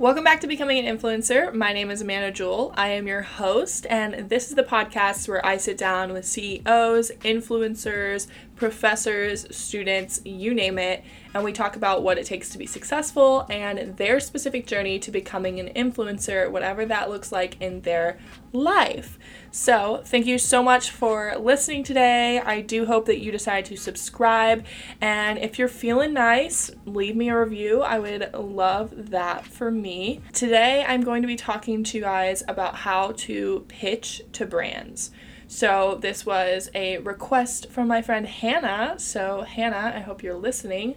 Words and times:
Welcome 0.00 0.24
back 0.24 0.40
to 0.40 0.46
Becoming 0.46 0.78
an 0.78 0.96
Influencer. 0.96 1.52
My 1.52 1.74
name 1.74 1.90
is 1.90 2.00
Amanda 2.00 2.32
Jewell. 2.32 2.72
I 2.74 2.88
am 2.88 3.06
your 3.06 3.20
host, 3.20 3.86
and 3.90 4.30
this 4.30 4.48
is 4.48 4.54
the 4.54 4.62
podcast 4.62 5.28
where 5.28 5.44
I 5.44 5.58
sit 5.58 5.76
down 5.76 6.14
with 6.14 6.24
CEOs, 6.24 7.10
influencers, 7.20 8.26
professors, 8.60 9.46
students, 9.56 10.20
you 10.22 10.52
name 10.52 10.78
it, 10.78 11.02
and 11.32 11.42
we 11.42 11.50
talk 11.50 11.76
about 11.76 12.02
what 12.02 12.18
it 12.18 12.26
takes 12.26 12.50
to 12.50 12.58
be 12.58 12.66
successful 12.66 13.46
and 13.48 13.96
their 13.96 14.20
specific 14.20 14.66
journey 14.66 14.98
to 14.98 15.10
becoming 15.10 15.58
an 15.58 15.68
influencer, 15.68 16.50
whatever 16.50 16.84
that 16.84 17.08
looks 17.08 17.32
like 17.32 17.58
in 17.60 17.80
their 17.80 18.18
life. 18.52 19.18
So, 19.50 20.02
thank 20.04 20.26
you 20.26 20.36
so 20.36 20.62
much 20.62 20.90
for 20.90 21.34
listening 21.38 21.84
today. 21.84 22.38
I 22.38 22.60
do 22.60 22.84
hope 22.84 23.06
that 23.06 23.20
you 23.20 23.32
decide 23.32 23.64
to 23.64 23.76
subscribe, 23.76 24.66
and 25.00 25.38
if 25.38 25.58
you're 25.58 25.66
feeling 25.66 26.12
nice, 26.12 26.70
leave 26.84 27.16
me 27.16 27.30
a 27.30 27.40
review. 27.40 27.80
I 27.80 27.98
would 27.98 28.30
love 28.34 29.10
that 29.10 29.46
for 29.46 29.70
me. 29.70 30.20
Today, 30.34 30.84
I'm 30.86 31.00
going 31.00 31.22
to 31.22 31.28
be 31.28 31.36
talking 31.36 31.82
to 31.82 31.96
you 31.96 32.04
guys 32.04 32.42
about 32.46 32.76
how 32.76 33.12
to 33.12 33.64
pitch 33.68 34.20
to 34.32 34.44
brands. 34.44 35.12
So, 35.52 35.98
this 36.00 36.24
was 36.24 36.70
a 36.76 36.98
request 36.98 37.70
from 37.70 37.88
my 37.88 38.02
friend 38.02 38.24
Hannah. 38.24 38.49
So, 38.98 39.42
Hannah, 39.42 39.92
I 39.94 40.00
hope 40.00 40.22
you're 40.22 40.34
listening. 40.34 40.96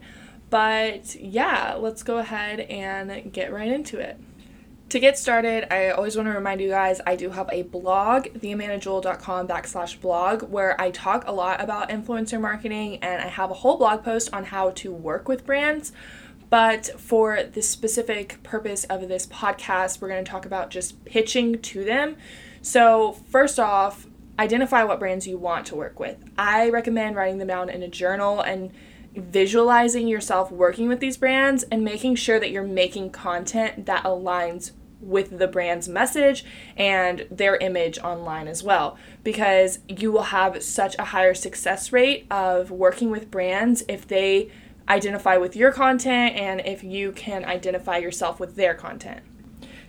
But 0.49 1.15
yeah, 1.15 1.75
let's 1.79 2.03
go 2.03 2.17
ahead 2.17 2.59
and 2.61 3.31
get 3.31 3.51
right 3.51 3.71
into 3.71 3.99
it. 3.99 4.19
To 4.89 4.99
get 4.99 5.17
started, 5.17 5.73
I 5.73 5.89
always 5.89 6.15
want 6.15 6.27
to 6.27 6.33
remind 6.33 6.61
you 6.61 6.69
guys 6.69 7.01
I 7.07 7.15
do 7.15 7.31
have 7.31 7.49
a 7.51 7.63
blog, 7.63 8.25
theamandajewell.com 8.25 9.47
backslash 9.47 9.99
blog, 9.99 10.43
where 10.43 10.79
I 10.79 10.91
talk 10.91 11.23
a 11.27 11.31
lot 11.31 11.61
about 11.61 11.89
influencer 11.89 12.39
marketing 12.39 12.97
and 12.97 13.21
I 13.21 13.27
have 13.27 13.49
a 13.49 13.55
whole 13.55 13.77
blog 13.77 14.03
post 14.03 14.31
on 14.33 14.45
how 14.45 14.69
to 14.71 14.91
work 14.91 15.27
with 15.27 15.45
brands. 15.45 15.91
But 16.49 16.99
for 16.99 17.41
the 17.41 17.63
specific 17.63 18.43
purpose 18.43 18.83
of 18.83 19.07
this 19.07 19.25
podcast, 19.25 20.01
we're 20.01 20.09
going 20.09 20.23
to 20.23 20.29
talk 20.29 20.45
about 20.45 20.69
just 20.69 21.03
pitching 21.05 21.59
to 21.61 21.83
them. 21.83 22.15
So, 22.61 23.13
first 23.29 23.59
off, 23.59 24.05
identify 24.39 24.83
what 24.83 24.99
brands 24.99 25.27
you 25.27 25.37
want 25.37 25.65
to 25.67 25.75
work 25.75 25.99
with. 25.99 26.17
I 26.37 26.69
recommend 26.69 27.15
writing 27.15 27.37
them 27.37 27.47
down 27.47 27.69
in 27.69 27.83
a 27.83 27.87
journal 27.87 28.41
and 28.41 28.71
visualizing 29.15 30.07
yourself 30.07 30.51
working 30.51 30.87
with 30.87 30.99
these 30.99 31.17
brands 31.17 31.63
and 31.63 31.83
making 31.83 32.15
sure 32.15 32.39
that 32.39 32.49
you're 32.49 32.63
making 32.63 33.11
content 33.11 33.85
that 33.85 34.03
aligns 34.03 34.71
with 34.99 35.37
the 35.37 35.47
brand's 35.47 35.87
message 35.87 36.45
and 36.77 37.27
their 37.29 37.57
image 37.57 37.99
online 37.99 38.47
as 38.47 38.63
well 38.63 38.97
because 39.23 39.79
you 39.87 40.11
will 40.11 40.23
have 40.23 40.63
such 40.63 40.95
a 40.97 41.05
higher 41.05 41.33
success 41.33 41.91
rate 41.91 42.25
of 42.31 42.71
working 42.71 43.09
with 43.09 43.29
brands 43.29 43.83
if 43.87 44.07
they 44.07 44.49
identify 44.87 45.37
with 45.37 45.55
your 45.55 45.71
content 45.71 46.35
and 46.35 46.61
if 46.65 46.83
you 46.83 47.11
can 47.11 47.45
identify 47.45 47.97
yourself 47.97 48.39
with 48.39 48.55
their 48.55 48.73
content. 48.73 49.21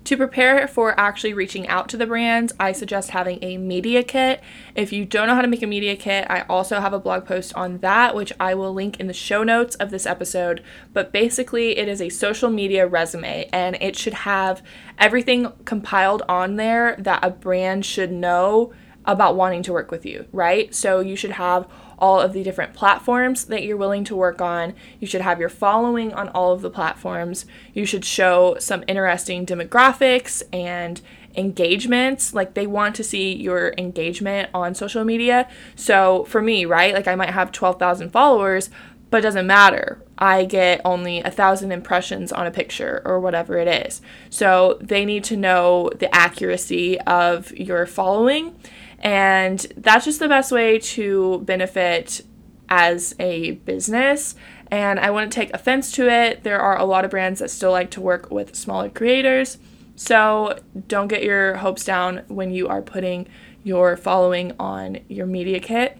To 0.05 0.19
prepare 0.19 0.69
for 0.69 0.98
actually 1.00 1.33
reaching 1.33 1.66
out 1.66 1.88
to 1.88 1.97
the 1.97 2.06
brands, 2.06 2.52
I 2.60 2.72
suggest 2.72 3.10
having 3.10 3.38
a 3.41 3.56
media 3.56 4.02
kit. 4.02 4.42
If 4.74 4.92
you 4.92 5.06
don't 5.06 5.28
know 5.28 5.34
how 5.34 5.41
to 5.41 5.48
make 5.48 5.62
a 5.62 5.66
media 5.66 5.97
kit, 5.97 6.27
I 6.28 6.42
also 6.42 6.78
have 6.78 6.92
a 6.92 6.98
blog 6.98 7.24
post 7.24 7.55
on 7.55 7.78
that, 7.78 8.14
which 8.14 8.30
I 8.38 8.55
will 8.55 8.75
link 8.75 9.00
in 9.00 9.06
the 9.06 9.14
show 9.14 9.42
notes 9.42 9.77
of 9.77 9.91
this 9.91 10.05
episode. 10.05 10.62
But 10.92 11.10
basically, 11.10 11.78
it 11.78 11.88
is 11.88 12.02
a 12.02 12.10
social 12.10 12.50
media 12.50 12.86
resume 12.86 13.48
and 13.50 13.78
it 13.80 13.97
should 13.97 14.12
have 14.12 14.62
everything 14.98 15.50
compiled 15.64 16.22
on 16.28 16.56
there 16.56 16.97
that 16.98 17.25
a 17.25 17.30
brand 17.30 17.86
should 17.86 18.12
know 18.12 18.75
about 19.06 19.36
wanting 19.36 19.62
to 19.64 19.72
work 19.72 19.91
with 19.91 20.06
you, 20.06 20.27
right? 20.33 20.74
So 20.74 21.00
you 21.00 21.16
should 21.16 21.33
have 21.33 21.69
all 21.98 22.20
of 22.20 22.33
the 22.33 22.42
different 22.42 22.74
platforms 22.74 23.44
that 23.47 23.62
you're 23.62 23.77
willing 23.77 24.05
to 24.05 24.16
work 24.16 24.41
on. 24.41 24.74
You 25.00 25.06
should 25.06 25.20
have 25.20 25.41
your 25.41 25.48
following 25.48 26.12
on 26.12 26.28
all 26.30 26.52
of 26.52 26.62
the 26.62 26.70
platforms. 26.70 27.47
You 27.72 27.86
should 27.86 28.05
show 28.05 28.56
some 28.58 28.84
interesting 28.88 29.47
demographics 29.47 30.42
and 30.52 31.00
engagements. 31.36 32.34
Like 32.34 32.55
they 32.55 32.66
want 32.66 32.94
to 32.97 33.05
see 33.05 33.34
your 33.34 33.75
engagement 33.78 34.50
on 34.55 34.75
social 34.75 35.05
media. 35.05 35.48
So 35.77 36.25
for 36.25 36.42
me, 36.42 36.65
right, 36.65 36.94
like 36.94 37.09
I 37.09 37.15
might 37.15 37.31
have 37.31 37.53
12,000 37.53 38.10
followers, 38.10 38.71
but 39.10 39.19
it 39.19 39.22
doesn't 39.22 39.47
matter. 39.47 40.03
I 40.19 40.44
get 40.44 40.81
only 40.84 41.21
a 41.21 41.31
thousand 41.31 41.72
impressions 41.72 42.32
on 42.32 42.47
a 42.47 42.50
picture 42.50 43.03
or 43.04 43.21
whatever 43.21 43.59
it 43.59 43.86
is. 43.86 44.00
So 44.31 44.78
they 44.81 45.04
need 45.04 45.25
to 45.25 45.36
know 45.36 45.91
the 45.98 46.12
accuracy 46.15 47.00
of 47.00 47.53
your 47.53 47.86
following 47.86 48.54
and 49.00 49.60
that's 49.77 50.05
just 50.05 50.19
the 50.19 50.28
best 50.28 50.53
way 50.53 50.78
to 50.78 51.41
benefit 51.41 52.22
as 52.69 53.15
a 53.19 53.53
business. 53.53 54.34
And 54.71 54.99
I 54.99 55.10
wouldn't 55.10 55.32
take 55.32 55.53
offense 55.55 55.93
to 55.93 56.09
it. 56.10 56.43
There 56.43 56.60
are 56.60 56.78
a 56.78 56.84
lot 56.84 57.04
of 57.04 57.10
brands 57.10 57.41
that 57.41 57.50
still 57.50 57.71
like 57.71 57.91
to 57.93 58.00
work 58.00 58.31
with 58.31 58.56
smaller 58.56 58.88
creators. 58.88 59.59
So 59.97 60.59
don't 60.88 61.09
get 61.09 61.22
your 61.22 61.56
hopes 61.56 61.84
down 61.84 62.22
when 62.28 62.50
you 62.50 62.66
are 62.69 62.83
putting 62.83 63.28
your 63.62 63.97
following 63.97 64.53
on 64.59 64.99
your 65.09 65.27
media 65.27 65.60
kit. 65.60 65.99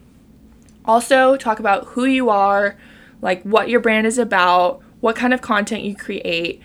Also, 0.83 1.35
talk 1.37 1.59
about 1.59 1.85
who 1.89 2.05
you 2.05 2.29
are, 2.29 2.77
like 3.21 3.41
what 3.43 3.69
your 3.69 3.79
brand 3.79 4.05
is 4.05 4.17
about, 4.17 4.81
what 4.99 5.15
kind 5.15 5.33
of 5.33 5.41
content 5.41 5.83
you 5.83 5.95
create, 5.95 6.61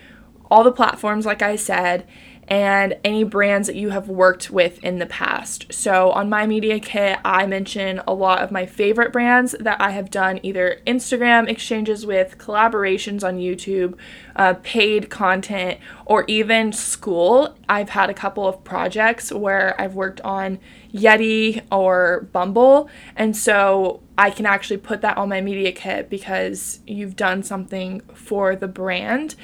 all 0.51 0.65
the 0.65 0.73
platforms, 0.73 1.25
like 1.25 1.43
I 1.43 1.57
said, 1.57 2.07
and 2.51 2.99
any 3.05 3.23
brands 3.23 3.69
that 3.69 3.77
you 3.77 3.91
have 3.91 4.09
worked 4.09 4.51
with 4.51 4.83
in 4.83 4.99
the 4.99 5.07
past. 5.07 5.73
So, 5.73 6.11
on 6.11 6.29
my 6.29 6.47
media 6.47 6.81
kit, 6.81 7.21
I 7.25 7.47
mention 7.47 8.03
a 8.09 8.13
lot 8.13 8.43
of 8.43 8.51
my 8.51 8.67
favorite 8.67 9.13
brands 9.13 9.55
that 9.61 9.81
I 9.81 9.91
have 9.91 10.11
done 10.11 10.41
either 10.43 10.81
Instagram 10.85 11.49
exchanges 11.49 12.05
with, 12.05 12.39
collaborations 12.39 13.23
on 13.23 13.39
YouTube, 13.39 13.97
uh, 14.35 14.55
paid 14.65 15.11
content, 15.11 15.79
or 16.05 16.25
even 16.27 16.73
school. 16.73 17.57
I've 17.69 17.91
had 17.91 18.11
a 18.11 18.15
couple 18.15 18.49
of 18.49 18.65
projects 18.65 19.33
where 19.33 19.81
I've 19.81 19.95
worked 19.95 20.21
on 20.23 20.59
Yeti 20.93 21.63
or 21.71 22.29
Bumble, 22.33 22.89
and 23.17 23.37
so 23.37 24.03
I 24.19 24.31
can 24.31 24.47
actually 24.47 24.79
put 24.79 25.01
that 25.01 25.17
on 25.17 25.29
my 25.29 25.41
media 25.41 25.73
kit 25.73 26.11
because 26.11 26.81
you've 26.87 27.17
done 27.17 27.43
something 27.43 28.01
for 28.15 28.55
the 28.55 28.69
brand. 28.69 29.35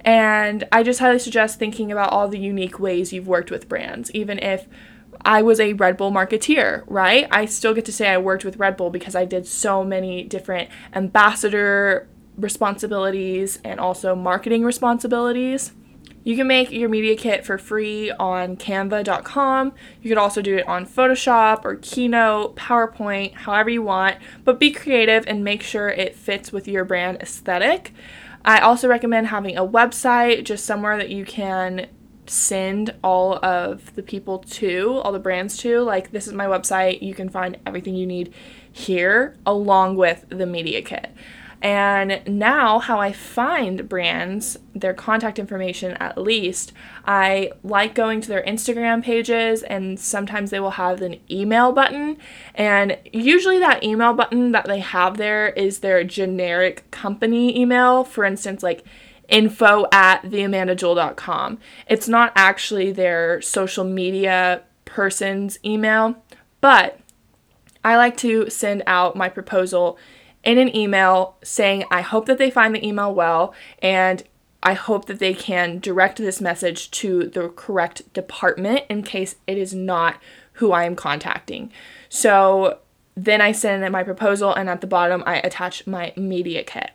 And 0.00 0.64
I 0.72 0.82
just 0.82 1.00
highly 1.00 1.18
suggest 1.18 1.58
thinking 1.58 1.90
about 1.90 2.10
all 2.10 2.28
the 2.28 2.38
unique 2.38 2.78
ways 2.78 3.12
you've 3.12 3.28
worked 3.28 3.50
with 3.50 3.68
brands, 3.68 4.10
even 4.10 4.38
if 4.38 4.66
I 5.24 5.40
was 5.42 5.60
a 5.60 5.72
Red 5.72 5.96
Bull 5.96 6.10
marketeer, 6.10 6.84
right? 6.86 7.26
I 7.30 7.46
still 7.46 7.72
get 7.72 7.84
to 7.86 7.92
say 7.92 8.08
I 8.08 8.18
worked 8.18 8.44
with 8.44 8.58
Red 8.58 8.76
Bull 8.76 8.90
because 8.90 9.14
I 9.14 9.24
did 9.24 9.46
so 9.46 9.82
many 9.82 10.24
different 10.24 10.68
ambassador 10.92 12.08
responsibilities 12.36 13.58
and 13.64 13.80
also 13.80 14.14
marketing 14.14 14.64
responsibilities. 14.64 15.72
You 16.24 16.36
can 16.36 16.46
make 16.46 16.72
your 16.72 16.88
media 16.88 17.16
kit 17.16 17.44
for 17.44 17.58
free 17.58 18.10
on 18.10 18.56
canva.com. 18.56 19.72
You 20.02 20.08
could 20.08 20.18
also 20.18 20.40
do 20.40 20.56
it 20.56 20.66
on 20.66 20.86
Photoshop 20.86 21.64
or 21.64 21.76
Keynote, 21.76 22.56
PowerPoint, 22.56 23.34
however 23.34 23.68
you 23.68 23.82
want, 23.82 24.16
but 24.42 24.58
be 24.58 24.70
creative 24.70 25.26
and 25.26 25.44
make 25.44 25.62
sure 25.62 25.90
it 25.90 26.16
fits 26.16 26.50
with 26.50 26.66
your 26.66 26.84
brand 26.86 27.18
aesthetic. 27.20 27.92
I 28.42 28.58
also 28.60 28.88
recommend 28.88 29.26
having 29.26 29.56
a 29.56 29.66
website, 29.66 30.44
just 30.44 30.64
somewhere 30.64 30.96
that 30.96 31.10
you 31.10 31.26
can 31.26 31.88
send 32.26 32.94
all 33.04 33.34
of 33.44 33.94
the 33.94 34.02
people 34.02 34.38
to, 34.38 35.00
all 35.04 35.12
the 35.12 35.18
brands 35.18 35.58
to. 35.58 35.80
Like, 35.80 36.10
this 36.10 36.26
is 36.26 36.32
my 36.32 36.46
website. 36.46 37.02
You 37.02 37.14
can 37.14 37.28
find 37.28 37.58
everything 37.66 37.94
you 37.94 38.06
need 38.06 38.32
here 38.72 39.36
along 39.44 39.96
with 39.96 40.24
the 40.30 40.46
media 40.46 40.80
kit. 40.80 41.10
And 41.64 42.20
now, 42.26 42.78
how 42.78 43.00
I 43.00 43.14
find 43.14 43.88
brands, 43.88 44.58
their 44.74 44.92
contact 44.92 45.38
information 45.38 45.92
at 45.92 46.18
least, 46.18 46.74
I 47.06 47.52
like 47.62 47.94
going 47.94 48.20
to 48.20 48.28
their 48.28 48.42
Instagram 48.42 49.02
pages, 49.02 49.62
and 49.62 49.98
sometimes 49.98 50.50
they 50.50 50.60
will 50.60 50.72
have 50.72 51.00
an 51.00 51.18
email 51.30 51.72
button. 51.72 52.18
And 52.54 52.98
usually, 53.14 53.58
that 53.60 53.82
email 53.82 54.12
button 54.12 54.52
that 54.52 54.66
they 54.66 54.80
have 54.80 55.16
there 55.16 55.48
is 55.48 55.78
their 55.78 56.04
generic 56.04 56.90
company 56.90 57.58
email. 57.58 58.04
For 58.04 58.24
instance, 58.24 58.62
like 58.62 58.84
info 59.30 59.86
at 59.90 60.22
theamandajewell.com. 60.24 61.58
It's 61.88 62.08
not 62.08 62.32
actually 62.36 62.92
their 62.92 63.40
social 63.40 63.84
media 63.84 64.64
person's 64.84 65.58
email, 65.64 66.22
but 66.60 67.00
I 67.82 67.96
like 67.96 68.18
to 68.18 68.50
send 68.50 68.82
out 68.86 69.16
my 69.16 69.30
proposal 69.30 69.98
in 70.44 70.58
an 70.58 70.74
email 70.74 71.36
saying, 71.42 71.84
I 71.90 72.00
hope 72.00 72.26
that 72.26 72.38
they 72.38 72.50
find 72.50 72.74
the 72.74 72.86
email 72.86 73.14
well 73.14 73.54
and 73.80 74.22
I 74.62 74.72
hope 74.72 75.06
that 75.06 75.18
they 75.18 75.34
can 75.34 75.78
direct 75.78 76.16
this 76.16 76.40
message 76.40 76.90
to 76.92 77.28
the 77.28 77.50
correct 77.50 78.10
department 78.14 78.84
in 78.88 79.02
case 79.02 79.36
it 79.46 79.58
is 79.58 79.74
not 79.74 80.16
who 80.54 80.72
I 80.72 80.84
am 80.84 80.96
contacting. 80.96 81.70
So 82.08 82.78
then 83.14 83.40
I 83.40 83.52
send 83.52 83.90
my 83.92 84.02
proposal, 84.02 84.52
and 84.54 84.68
at 84.68 84.80
the 84.80 84.86
bottom, 84.86 85.22
I 85.26 85.36
attach 85.36 85.86
my 85.86 86.12
media 86.16 86.64
kit. 86.64 86.90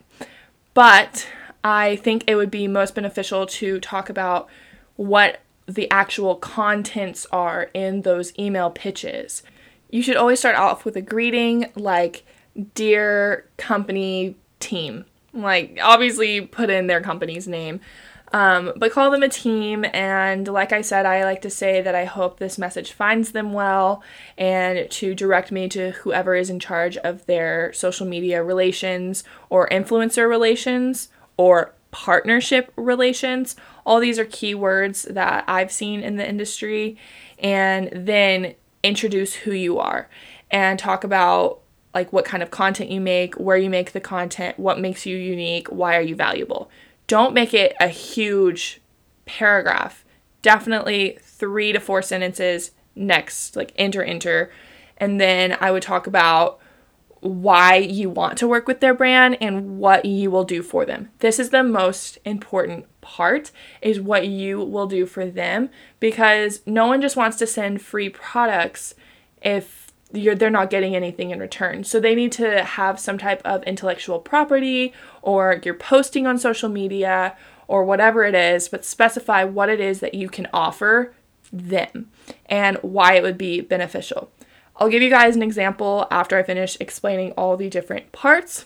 But 0.74 1.28
I 1.64 1.98
think 1.98 2.24
it 2.26 2.36
would 2.36 2.52
be 2.52 2.68
most 2.68 2.96
beneficial 2.96 3.46
to 3.46 3.80
talk 3.80 4.10
about 4.10 4.50
what 4.96 5.40
the 5.66 5.90
actual 5.92 6.36
contents 6.36 7.28
are 7.32 7.70
in 7.74 8.02
those 8.02 8.38
email 8.38 8.70
pitches. 8.70 9.44
You 9.90 10.02
should 10.02 10.18
always 10.18 10.40
start 10.40 10.56
off 10.56 10.86
with 10.86 10.96
a 10.96 11.02
greeting 11.02 11.72
like, 11.76 12.26
Dear 12.74 13.48
company 13.58 14.36
team. 14.60 15.06
Like, 15.34 15.78
obviously, 15.82 16.42
put 16.42 16.70
in 16.70 16.88
their 16.88 17.02
company's 17.02 17.48
name. 17.48 17.80
Um, 18.32 18.74
but 18.76 18.92
call 18.92 19.10
them 19.12 19.24
a 19.24 19.30
team. 19.30 19.86
And 19.94 20.48
like 20.48 20.72
I 20.72 20.82
said, 20.82 21.06
I 21.06 21.24
like 21.24 21.42
to 21.42 21.50
say 21.50 21.82
that 21.82 21.96
I 21.96 22.06
hope 22.06 22.38
this 22.38 22.58
message 22.58 22.92
finds 22.92 23.32
them 23.32 23.54
well 23.54 24.04
and 24.38 24.90
to 24.92 25.16
direct 25.16 25.52
me 25.52 25.68
to 25.70 25.92
whoever 25.92 26.36
is 26.36 26.50
in 26.50 26.60
charge 26.60 26.98
of 26.98 27.26
their 27.26 27.74
social 27.74 28.06
media 28.06 28.44
relations 28.44 29.24
or 29.50 29.68
influencer 29.70 30.30
relations 30.30 31.10
or 31.38 31.74
partnership 31.92 32.72
relations. 32.76 33.56
All 33.86 34.00
these 34.00 34.20
are 34.20 34.26
keywords 34.26 35.12
that 35.12 35.44
I've 35.48 35.72
seen 35.72 36.02
in 36.02 36.18
the 36.18 36.28
industry. 36.28 36.98
And 37.40 37.90
then 37.94 38.54
introduce 38.84 39.34
who 39.34 39.52
you 39.52 39.80
are 39.80 40.08
and 40.52 40.78
talk 40.78 41.04
about 41.04 41.62
like 42.00 42.14
what 42.14 42.26
kind 42.26 42.42
of 42.42 42.50
content 42.50 42.90
you 42.90 43.02
make, 43.02 43.36
where 43.36 43.58
you 43.58 43.70
make 43.70 43.92
the 43.92 44.00
content, 44.00 44.58
what 44.58 44.80
makes 44.80 45.06
you 45.06 45.18
unique, 45.18 45.68
why 45.68 45.96
are 45.96 46.02
you 46.02 46.16
valuable 46.16 46.72
don't 47.10 47.34
make 47.34 47.56
it 47.56 47.76
a 47.80 47.88
huge 47.88 48.80
paragraph. 49.26 50.06
Definitely 50.44 51.18
three 51.22 51.74
to 51.74 51.80
four 51.80 52.04
sentences 52.04 52.72
next, 52.96 53.56
like 53.56 53.74
enter, 53.76 54.04
enter. 54.04 54.52
And 54.96 55.20
then 55.20 55.58
I 55.60 55.72
would 55.72 55.82
talk 55.82 56.06
about 56.06 56.60
why 57.22 57.78
you 57.78 58.12
want 58.12 58.38
to 58.38 58.48
work 58.48 58.68
with 58.68 58.80
their 58.80 58.94
brand 58.94 59.38
and 59.42 59.80
what 59.80 60.06
you 60.06 60.30
will 60.30 60.44
do 60.44 60.62
for 60.62 60.86
them. 60.86 61.10
This 61.18 61.40
is 61.40 61.50
the 61.50 61.64
most 61.64 62.20
important 62.24 62.86
part 63.02 63.52
is 63.82 64.00
what 64.00 64.28
you 64.28 64.60
will 64.60 64.88
do 64.88 65.08
for 65.08 65.26
them 65.26 65.70
because 66.00 66.62
no 66.68 66.86
one 66.86 67.02
just 67.02 67.18
wants 67.18 67.38
to 67.38 67.48
send 67.48 67.82
free 67.82 68.08
products 68.08 68.94
if 69.42 69.89
you're 70.12 70.36
they're 70.36 70.50
not 70.50 70.70
getting 70.70 70.96
anything 70.96 71.32
in 71.32 71.40
return. 71.40 71.84
So 71.84 72.00
they 72.00 72.16
need 72.16 72.32
to 72.34 72.64
have 72.64 73.00
some 73.00 73.18
type 73.18 73.42
of 73.46 73.64
intellectual 73.64 74.20
property 74.20 74.94
or 75.22 75.62
you're 75.64 75.74
posting 75.74 76.26
on 76.26 76.38
social 76.38 76.70
media 76.70 77.36
or 77.68 77.84
whatever 77.84 78.24
it 78.24 78.34
is, 78.34 78.68
but 78.68 78.84
specify 78.84 79.44
what 79.44 79.70
it 79.70 79.80
is 79.80 80.00
that 80.00 80.16
you 80.16 80.28
can 80.28 80.48
offer 80.52 81.14
them 81.54 82.10
and 82.48 82.78
why 82.78 83.14
it 83.14 83.24
would 83.24 83.38
be 83.38 83.62
beneficial. 83.62 84.32
I'll 84.78 84.90
give 84.90 85.02
you 85.02 85.10
guys 85.10 85.36
an 85.36 85.44
example 85.44 86.08
after 86.10 86.38
I 86.38 86.44
finish 86.44 86.78
explaining 86.80 87.32
all 87.34 87.58
the 87.58 87.70
different 87.70 88.12
parts. 88.12 88.66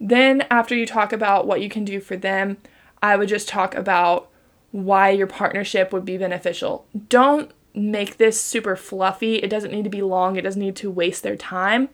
Then, 0.00 0.46
after 0.50 0.74
you 0.74 0.86
talk 0.86 1.12
about 1.12 1.46
what 1.46 1.60
you 1.60 1.68
can 1.68 1.84
do 1.84 2.00
for 2.00 2.16
them, 2.16 2.58
I 3.02 3.16
would 3.16 3.28
just 3.28 3.48
talk 3.48 3.74
about 3.74 4.28
why 4.70 5.10
your 5.10 5.26
partnership 5.26 5.92
would 5.92 6.04
be 6.04 6.18
beneficial. 6.18 6.86
Don't 7.08 7.52
make 7.74 8.16
this 8.16 8.40
super 8.40 8.76
fluffy. 8.76 9.36
It 9.36 9.50
doesn't 9.50 9.72
need 9.72 9.84
to 9.84 9.90
be 9.90 10.02
long, 10.02 10.36
it 10.36 10.42
doesn't 10.42 10.60
need 10.60 10.76
to 10.76 10.90
waste 10.90 11.22
their 11.22 11.36
time. 11.36 11.88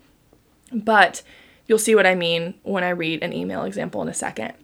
But 0.72 1.22
you'll 1.66 1.78
see 1.78 1.94
what 1.94 2.06
I 2.06 2.14
mean 2.14 2.54
when 2.62 2.84
I 2.84 2.90
read 2.90 3.22
an 3.22 3.32
email 3.32 3.64
example 3.64 4.02
in 4.02 4.08
a 4.08 4.14
second. 4.14 4.54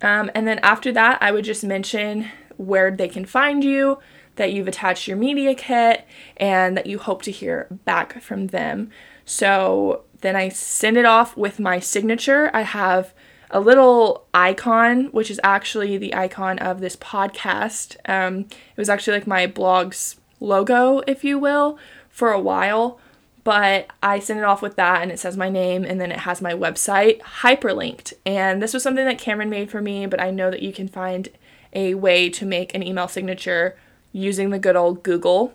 Um, 0.00 0.30
and 0.34 0.46
then 0.46 0.58
after 0.60 0.92
that, 0.92 1.18
I 1.20 1.32
would 1.32 1.44
just 1.44 1.64
mention 1.64 2.30
where 2.56 2.90
they 2.90 3.08
can 3.08 3.24
find 3.24 3.62
you, 3.62 3.98
that 4.36 4.52
you've 4.52 4.68
attached 4.68 5.08
your 5.08 5.16
media 5.16 5.54
kit, 5.54 6.06
and 6.36 6.76
that 6.76 6.86
you 6.86 6.98
hope 6.98 7.22
to 7.22 7.30
hear 7.30 7.66
back 7.84 8.20
from 8.22 8.48
them. 8.48 8.90
So 9.24 10.04
then 10.20 10.36
I 10.36 10.48
send 10.48 10.96
it 10.96 11.04
off 11.04 11.36
with 11.36 11.60
my 11.60 11.80
signature. 11.80 12.50
I 12.54 12.62
have 12.62 13.12
a 13.50 13.60
little 13.60 14.26
icon, 14.34 15.06
which 15.06 15.30
is 15.30 15.40
actually 15.42 15.98
the 15.98 16.14
icon 16.14 16.58
of 16.58 16.80
this 16.80 16.96
podcast. 16.96 17.96
Um, 18.08 18.40
it 18.40 18.76
was 18.76 18.88
actually 18.88 19.18
like 19.18 19.26
my 19.26 19.46
blog's 19.46 20.16
logo, 20.40 21.00
if 21.06 21.24
you 21.24 21.38
will, 21.38 21.78
for 22.08 22.32
a 22.32 22.40
while. 22.40 23.00
But 23.44 23.86
I 24.02 24.18
sent 24.18 24.38
it 24.38 24.44
off 24.44 24.60
with 24.60 24.76
that 24.76 25.00
and 25.00 25.10
it 25.10 25.18
says 25.18 25.36
my 25.36 25.48
name 25.48 25.84
and 25.84 26.00
then 26.00 26.12
it 26.12 26.20
has 26.20 26.42
my 26.42 26.52
website 26.52 27.20
hyperlinked. 27.20 28.12
And 28.26 28.62
this 28.62 28.74
was 28.74 28.82
something 28.82 29.06
that 29.06 29.18
Cameron 29.18 29.48
made 29.48 29.70
for 29.70 29.80
me, 29.80 30.06
but 30.06 30.20
I 30.20 30.30
know 30.30 30.50
that 30.50 30.62
you 30.62 30.72
can 30.72 30.88
find 30.88 31.28
a 31.72 31.94
way 31.94 32.28
to 32.30 32.44
make 32.44 32.74
an 32.74 32.82
email 32.82 33.08
signature 33.08 33.76
using 34.12 34.50
the 34.50 34.58
good 34.58 34.76
old 34.76 35.02
Google. 35.02 35.54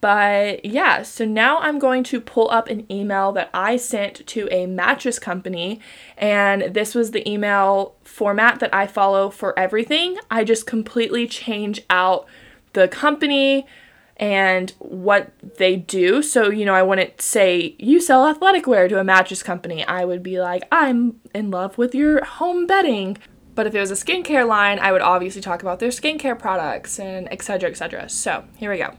But 0.00 0.66
yeah, 0.66 1.02
so 1.02 1.24
now 1.24 1.60
I'm 1.60 1.78
going 1.78 2.04
to 2.04 2.20
pull 2.20 2.50
up 2.50 2.68
an 2.68 2.84
email 2.92 3.32
that 3.32 3.48
I 3.54 3.78
sent 3.78 4.26
to 4.26 4.46
a 4.50 4.66
mattress 4.66 5.18
company, 5.18 5.80
and 6.18 6.74
this 6.74 6.94
was 6.94 7.12
the 7.12 7.26
email 7.26 7.94
format 8.04 8.60
that 8.60 8.74
I 8.74 8.86
follow 8.86 9.30
for 9.30 9.58
everything. 9.58 10.18
I 10.30 10.44
just 10.44 10.66
completely 10.66 11.26
change 11.26 11.80
out 11.88 12.26
the 12.74 12.86
company, 12.86 13.66
and 14.16 14.70
what 14.78 15.32
they 15.58 15.76
do. 15.76 16.22
So, 16.22 16.50
you 16.50 16.64
know, 16.64 16.74
I 16.74 16.82
wouldn't 16.82 17.20
say, 17.20 17.74
you 17.78 18.00
sell 18.00 18.26
athletic 18.26 18.66
wear 18.66 18.88
to 18.88 19.00
a 19.00 19.04
mattress 19.04 19.42
company. 19.42 19.84
I 19.84 20.04
would 20.04 20.22
be 20.22 20.40
like, 20.40 20.62
I'm 20.70 21.20
in 21.34 21.50
love 21.50 21.78
with 21.78 21.94
your 21.94 22.24
home 22.24 22.66
bedding. 22.66 23.18
But 23.54 23.66
if 23.66 23.74
it 23.74 23.80
was 23.80 23.90
a 23.90 23.94
skincare 23.94 24.46
line, 24.46 24.78
I 24.80 24.90
would 24.90 25.02
obviously 25.02 25.40
talk 25.40 25.62
about 25.62 25.78
their 25.78 25.90
skincare 25.90 26.38
products 26.38 26.98
and 26.98 27.32
etc. 27.32 27.70
etc. 27.70 28.08
So, 28.08 28.44
here 28.56 28.70
we 28.70 28.78
go. 28.78 28.94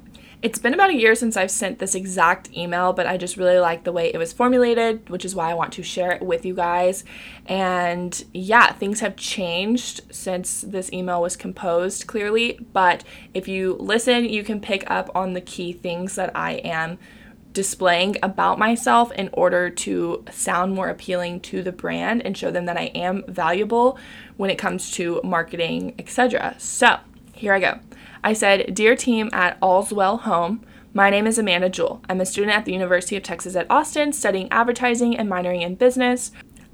It's 0.46 0.60
been 0.60 0.76
about 0.76 0.92
a 0.92 0.96
year 0.96 1.16
since 1.16 1.38
I've 1.38 1.50
sent 1.50 1.80
this 1.80 1.96
exact 1.96 2.56
email, 2.56 2.94
but 2.94 3.08
I 3.08 3.18
just 3.18 3.36
really 3.36 3.58
like 3.58 3.84
the 3.84 3.92
way 3.92 4.14
it 4.14 4.20
was 4.20 4.32
formulated, 4.32 5.10
which 5.10 5.26
is 5.26 5.34
why 5.34 5.50
I 5.50 5.56
want 5.56 5.74
to 5.74 5.82
share 5.82 6.12
it 6.12 6.22
with 6.22 6.46
you 6.46 6.54
guys. 6.54 7.04
And 7.48 8.24
yeah, 8.32 8.72
things 8.72 9.00
have 9.00 9.16
changed 9.16 10.02
since 10.14 10.62
this 10.62 10.94
email 10.94 11.20
was 11.20 11.36
composed 11.36 12.06
clearly, 12.06 12.60
but 12.74 13.04
if 13.34 13.48
you 13.48 13.76
listen, 13.80 14.26
you 14.26 14.44
can 14.44 14.62
pick 14.62 14.84
up 14.88 15.10
on 15.16 15.34
the 15.34 15.42
key 15.42 15.74
things 15.74 16.14
that 16.14 16.30
I 16.36 16.58
am 16.58 17.00
displaying 17.52 18.18
about 18.22 18.60
myself 18.60 19.12
in 19.14 19.32
order 19.34 19.72
to 19.72 20.26
sound 20.30 20.76
more 20.76 20.90
appealing 20.90 21.40
to 21.40 21.64
the 21.64 21.72
brand 21.72 22.24
and 22.24 22.38
show 22.38 22.52
them 22.52 22.66
that 22.66 22.78
I 22.78 22.92
am 22.94 23.24
valuable 23.28 23.98
when 24.38 24.52
it 24.52 24.60
comes 24.60 24.92
to 24.92 25.22
marketing, 25.24 25.96
etc. 25.98 26.54
So, 26.60 27.00
here 27.34 27.52
I 27.52 27.60
go. 27.60 27.80
I 28.26 28.34
said, 28.34 28.74
Dear 28.74 28.96
team 28.96 29.30
at 29.34 29.60
Allswell 29.60 30.22
Home, 30.22 30.66
my 30.96 31.12
name 31.12 31.28
is 31.28 31.38
Amanda 31.38 31.70
Jewell. 31.70 32.02
I'm 32.10 32.20
a 32.20 32.26
student 32.26 32.58
at 32.58 32.66
the 32.66 32.74
University 32.74 33.16
of 33.16 33.22
Texas 33.22 33.56
at 33.56 33.70
Austin 33.70 34.14
studying 34.14 34.52
advertising 34.52 35.16
and 35.16 35.30
minoring 35.30 35.62
in 35.62 35.76
business. 35.76 36.32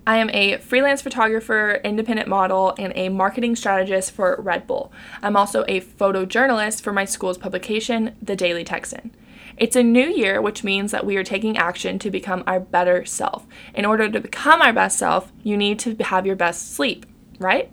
I 0.07 0.15
am 0.15 0.29
a 0.29 0.59
freelance 0.59 1.01
photographer, 1.01 1.81
independent 1.83 2.29
model, 2.29 2.73
and 2.79 2.93
a 2.95 3.09
marketing 3.09 3.57
strategist 3.57 4.11
for 4.13 4.37
Red 4.39 4.65
Bull. 4.65 4.93
I'm 5.21 5.35
also 5.35 5.65
a 5.67 5.81
photojournalist 5.81 6.81
for 6.83 6.93
my 6.93 7.03
school's 7.03 7.37
publication, 7.37 8.15
The 8.21 8.37
Daily 8.37 8.63
Texan. 8.63 9.13
It's 9.57 9.75
a 9.75 9.83
new 9.83 10.07
year, 10.07 10.41
which 10.41 10.63
means 10.63 10.91
that 10.91 11.05
we 11.05 11.17
are 11.17 11.23
taking 11.23 11.57
action 11.57 11.99
to 11.99 12.09
become 12.09 12.45
our 12.47 12.61
better 12.61 13.03
self. 13.03 13.45
In 13.73 13.83
order 13.83 14.09
to 14.09 14.21
become 14.21 14.61
our 14.61 14.71
best 14.71 14.97
self, 14.97 15.33
you 15.43 15.57
need 15.57 15.79
to 15.79 15.97
have 15.97 16.25
your 16.25 16.37
best 16.37 16.73
sleep, 16.73 17.05
right? 17.39 17.69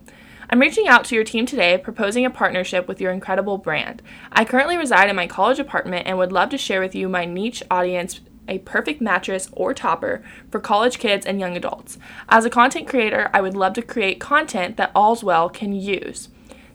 I'm 0.50 0.60
reaching 0.60 0.88
out 0.88 1.04
to 1.06 1.14
your 1.14 1.24
team 1.24 1.44
today 1.44 1.76
proposing 1.76 2.24
a 2.24 2.30
partnership 2.30 2.88
with 2.88 3.02
your 3.02 3.12
incredible 3.12 3.58
brand. 3.58 4.00
I 4.32 4.46
currently 4.46 4.78
reside 4.78 5.10
in 5.10 5.16
my 5.16 5.26
college 5.26 5.58
apartment 5.58 6.06
and 6.06 6.16
would 6.16 6.32
love 6.32 6.48
to 6.50 6.58
share 6.58 6.80
with 6.80 6.94
you 6.94 7.06
my 7.06 7.26
niche 7.26 7.62
audience 7.70 8.20
a 8.48 8.60
perfect 8.60 9.02
mattress 9.02 9.50
or 9.52 9.74
topper 9.74 10.24
for 10.50 10.58
college 10.58 10.98
kids 10.98 11.26
and 11.26 11.38
young 11.38 11.54
adults. 11.54 11.98
As 12.30 12.46
a 12.46 12.50
content 12.50 12.88
creator, 12.88 13.28
I 13.34 13.42
would 13.42 13.54
love 13.54 13.74
to 13.74 13.82
create 13.82 14.20
content 14.20 14.78
that 14.78 14.94
Allswell 14.94 15.52
can 15.52 15.74
use. 15.74 16.30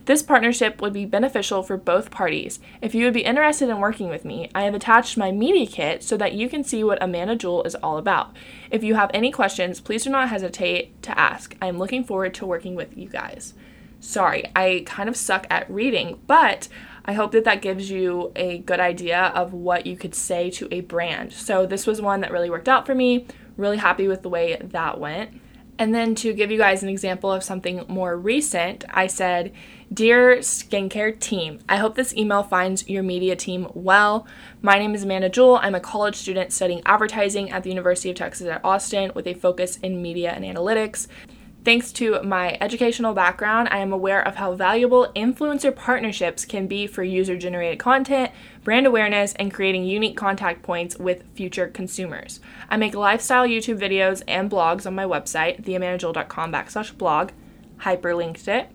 This 0.06 0.22
partnership 0.22 0.82
would 0.82 0.94
be 0.94 1.06
beneficial 1.06 1.64
for 1.64 1.78
both 1.78 2.12
parties. 2.12 2.60
If 2.82 2.94
you 2.94 3.06
would 3.06 3.14
be 3.14 3.24
interested 3.24 3.70
in 3.70 3.80
working 3.80 4.10
with 4.10 4.26
me, 4.26 4.52
I 4.54 4.64
have 4.64 4.76
attached 4.76 5.18
my 5.18 5.32
media 5.32 5.66
kit 5.66 6.04
so 6.04 6.18
that 6.18 6.34
you 6.34 6.50
can 6.50 6.64
see 6.64 6.84
what 6.84 7.02
Amanda 7.02 7.38
Jewell 7.38 7.64
is 7.64 7.74
all 7.76 7.98
about. 7.98 8.36
If 8.70 8.84
you 8.84 8.96
have 8.96 9.10
any 9.14 9.32
questions, 9.32 9.80
please 9.80 10.04
do 10.04 10.10
not 10.10 10.28
hesitate 10.28 11.02
to 11.04 11.18
ask. 11.18 11.56
I 11.62 11.68
am 11.68 11.80
looking 11.80 12.04
forward 12.04 12.34
to 12.36 12.46
working 12.46 12.76
with 12.76 12.98
you 12.98 13.08
guys. 13.08 13.54
Sorry, 14.04 14.52
I 14.54 14.84
kind 14.86 15.08
of 15.08 15.16
suck 15.16 15.48
at 15.50 15.72
reading, 15.72 16.20
but 16.28 16.68
I 17.06 17.14
hope 17.14 17.32
that 17.32 17.46
that 17.46 17.62
gives 17.62 17.90
you 17.90 18.34
a 18.36 18.58
good 18.58 18.82
idea 18.82 19.32
of 19.34 19.54
what 19.54 19.86
you 19.86 19.96
could 19.96 20.14
say 20.14 20.50
to 20.52 20.68
a 20.72 20.82
brand. 20.82 21.32
So, 21.32 21.66
this 21.66 21.88
was 21.88 22.02
one 22.02 22.20
that 22.20 22.30
really 22.30 22.50
worked 22.50 22.68
out 22.68 22.86
for 22.86 22.94
me. 22.94 23.26
Really 23.56 23.78
happy 23.78 24.10
with 24.10 24.22
the 24.22 24.28
way 24.28 24.58
that 24.62 25.00
went. 25.00 25.40
And 25.80 25.96
then 25.96 26.16
to 26.16 26.34
give 26.34 26.52
you 26.52 26.58
guys 26.58 26.84
an 26.84 26.90
example 26.90 27.32
of 27.32 27.46
something 27.46 27.86
more 27.88 28.18
recent, 28.18 28.84
I 28.90 29.08
said, 29.08 29.54
Dear 29.92 30.38
skincare 30.38 31.18
team, 31.18 31.60
I 31.70 31.78
hope 31.78 31.96
this 31.96 32.14
email 32.14 32.44
finds 32.44 32.90
your 32.90 33.04
media 33.04 33.38
team 33.38 33.70
well. 33.74 34.28
My 34.62 34.78
name 34.80 34.96
is 34.96 35.04
Amanda 35.04 35.30
Jewell. 35.30 35.60
I'm 35.62 35.76
a 35.76 35.80
college 35.80 36.18
student 36.18 36.52
studying 36.52 36.82
advertising 36.86 37.52
at 37.52 37.64
the 37.64 37.70
University 37.70 38.10
of 38.10 38.18
Texas 38.18 38.48
at 38.48 38.66
Austin 38.66 39.14
with 39.16 39.28
a 39.28 39.34
focus 39.34 39.78
in 39.78 40.02
media 40.02 40.32
and 40.32 40.44
analytics. 40.44 41.08
Thanks 41.64 41.94
to 41.94 42.22
my 42.24 42.58
educational 42.60 43.14
background, 43.14 43.70
I 43.72 43.78
am 43.78 43.94
aware 43.94 44.22
of 44.22 44.36
how 44.36 44.54
valuable 44.54 45.10
influencer 45.16 45.74
partnerships 45.74 46.44
can 46.44 46.68
be 46.68 46.88
for 46.88 47.04
user 47.04 47.38
generated 47.38 47.80
content, 47.80 48.32
brand 48.66 48.86
awareness, 48.86 49.34
and 49.36 49.54
creating 49.54 49.86
unique 49.86 50.18
contact 50.18 50.62
points 50.62 50.98
with 50.98 51.24
future 51.36 51.68
consumers. 51.68 52.42
I 52.70 52.76
make 52.76 52.96
lifestyle 52.96 53.48
YouTube 53.48 53.80
videos 53.80 54.24
and 54.28 54.52
blogs 54.52 54.86
on 54.86 54.94
my 54.94 55.06
website, 55.06 55.64
theamandajewell.com 55.64 56.52
backslash 56.52 56.98
blog, 56.98 57.32
hyperlinked 57.80 58.50
it. 58.50 58.68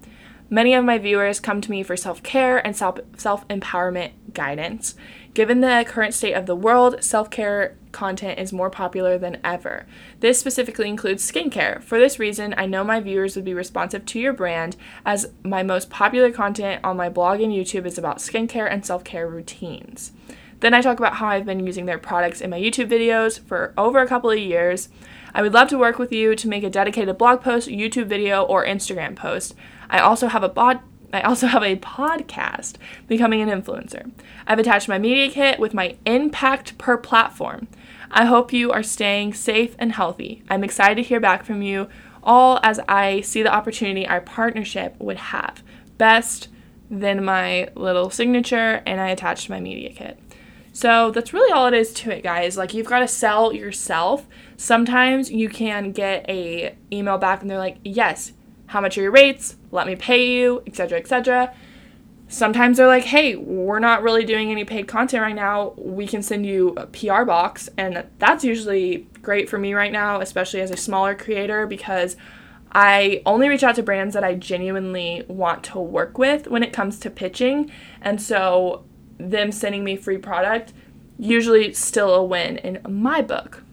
Many 0.48 0.72
of 0.72 0.82
my 0.82 0.96
viewers 0.96 1.40
come 1.40 1.60
to 1.60 1.70
me 1.70 1.82
for 1.82 1.94
self 1.94 2.22
care 2.22 2.56
and 2.66 2.74
self 2.74 3.46
empowerment 3.48 4.12
guidance. 4.32 4.94
Given 5.38 5.60
the 5.60 5.84
current 5.86 6.14
state 6.14 6.32
of 6.32 6.46
the 6.46 6.56
world, 6.56 7.00
self 7.00 7.30
care 7.30 7.76
content 7.92 8.40
is 8.40 8.52
more 8.52 8.70
popular 8.70 9.18
than 9.18 9.38
ever. 9.44 9.86
This 10.18 10.40
specifically 10.40 10.88
includes 10.88 11.30
skincare. 11.30 11.80
For 11.80 11.96
this 11.96 12.18
reason, 12.18 12.56
I 12.56 12.66
know 12.66 12.82
my 12.82 12.98
viewers 12.98 13.36
would 13.36 13.44
be 13.44 13.54
responsive 13.54 14.04
to 14.04 14.18
your 14.18 14.32
brand, 14.32 14.76
as 15.06 15.30
my 15.44 15.62
most 15.62 15.90
popular 15.90 16.32
content 16.32 16.80
on 16.82 16.96
my 16.96 17.08
blog 17.08 17.40
and 17.40 17.52
YouTube 17.52 17.86
is 17.86 17.96
about 17.96 18.18
skincare 18.18 18.68
and 18.68 18.84
self 18.84 19.04
care 19.04 19.28
routines. 19.28 20.10
Then 20.58 20.74
I 20.74 20.80
talk 20.80 20.98
about 20.98 21.14
how 21.14 21.28
I've 21.28 21.46
been 21.46 21.64
using 21.64 21.86
their 21.86 21.98
products 21.98 22.40
in 22.40 22.50
my 22.50 22.58
YouTube 22.60 22.90
videos 22.90 23.38
for 23.38 23.72
over 23.78 24.00
a 24.00 24.08
couple 24.08 24.32
of 24.32 24.38
years. 24.40 24.88
I 25.32 25.42
would 25.42 25.54
love 25.54 25.68
to 25.68 25.78
work 25.78 26.00
with 26.00 26.10
you 26.10 26.34
to 26.34 26.48
make 26.48 26.64
a 26.64 26.68
dedicated 26.68 27.16
blog 27.16 27.42
post, 27.42 27.68
YouTube 27.68 28.06
video, 28.06 28.42
or 28.42 28.66
Instagram 28.66 29.14
post. 29.14 29.54
I 29.88 30.00
also 30.00 30.26
have 30.26 30.42
a 30.42 30.48
bod 30.48 30.80
I 31.12 31.22
also 31.22 31.46
have 31.46 31.62
a 31.62 31.76
podcast, 31.76 32.74
Becoming 33.06 33.40
an 33.40 33.48
Influencer. 33.48 34.10
I've 34.46 34.58
attached 34.58 34.88
my 34.88 34.98
media 34.98 35.30
kit 35.30 35.58
with 35.58 35.72
my 35.72 35.96
impact 36.04 36.76
per 36.76 36.96
platform. 36.98 37.68
I 38.10 38.26
hope 38.26 38.52
you 38.52 38.70
are 38.72 38.82
staying 38.82 39.34
safe 39.34 39.74
and 39.78 39.92
healthy. 39.92 40.42
I'm 40.48 40.64
excited 40.64 40.96
to 40.96 41.08
hear 41.08 41.20
back 41.20 41.44
from 41.44 41.62
you 41.62 41.88
all 42.22 42.60
as 42.62 42.80
I 42.88 43.22
see 43.22 43.42
the 43.42 43.52
opportunity 43.52 44.06
our 44.06 44.20
partnership 44.20 44.96
would 44.98 45.16
have. 45.16 45.62
Best, 45.96 46.48
then 46.90 47.24
my 47.24 47.68
little 47.74 48.10
signature, 48.10 48.82
and 48.86 49.00
I 49.00 49.08
attached 49.08 49.48
my 49.48 49.60
media 49.60 49.90
kit. 49.90 50.18
So 50.72 51.10
that's 51.10 51.32
really 51.32 51.52
all 51.52 51.66
it 51.66 51.74
is 51.74 51.92
to 51.94 52.10
it, 52.10 52.22
guys. 52.22 52.56
Like 52.56 52.72
you've 52.74 52.86
got 52.86 53.00
to 53.00 53.08
sell 53.08 53.52
yourself. 53.52 54.26
Sometimes 54.56 55.30
you 55.30 55.48
can 55.48 55.92
get 55.92 56.28
a 56.28 56.76
email 56.92 57.18
back 57.18 57.40
and 57.40 57.50
they're 57.50 57.58
like, 57.58 57.78
"Yes, 57.82 58.32
how 58.66 58.80
much 58.80 58.96
are 58.96 59.02
your 59.02 59.10
rates? 59.10 59.56
Let 59.70 59.86
me 59.86 59.96
pay 59.96 60.32
you, 60.32 60.62
etc., 60.66 60.98
etc. 60.98 61.54
Sometimes 62.28 62.76
they're 62.76 62.86
like, 62.86 63.04
hey, 63.04 63.36
we're 63.36 63.78
not 63.78 64.02
really 64.02 64.24
doing 64.24 64.50
any 64.50 64.64
paid 64.64 64.86
content 64.86 65.22
right 65.22 65.34
now. 65.34 65.72
We 65.78 66.06
can 66.06 66.22
send 66.22 66.44
you 66.44 66.74
a 66.76 66.86
PR 66.86 67.24
box. 67.24 67.70
And 67.78 68.04
that's 68.18 68.44
usually 68.44 69.08
great 69.22 69.48
for 69.48 69.58
me 69.58 69.72
right 69.72 69.92
now, 69.92 70.20
especially 70.20 70.60
as 70.60 70.70
a 70.70 70.76
smaller 70.76 71.14
creator, 71.14 71.66
because 71.66 72.16
I 72.70 73.22
only 73.24 73.48
reach 73.48 73.62
out 73.62 73.76
to 73.76 73.82
brands 73.82 74.12
that 74.12 74.24
I 74.24 74.34
genuinely 74.34 75.24
want 75.26 75.64
to 75.64 75.78
work 75.78 76.18
with 76.18 76.48
when 76.48 76.62
it 76.62 76.72
comes 76.72 76.98
to 77.00 77.10
pitching. 77.10 77.70
And 78.02 78.20
so 78.20 78.84
them 79.16 79.50
sending 79.50 79.82
me 79.82 79.96
free 79.96 80.18
product 80.18 80.74
usually 81.18 81.72
still 81.72 82.14
a 82.14 82.22
win 82.22 82.58
in 82.58 82.80
my 82.88 83.22
book. 83.22 83.64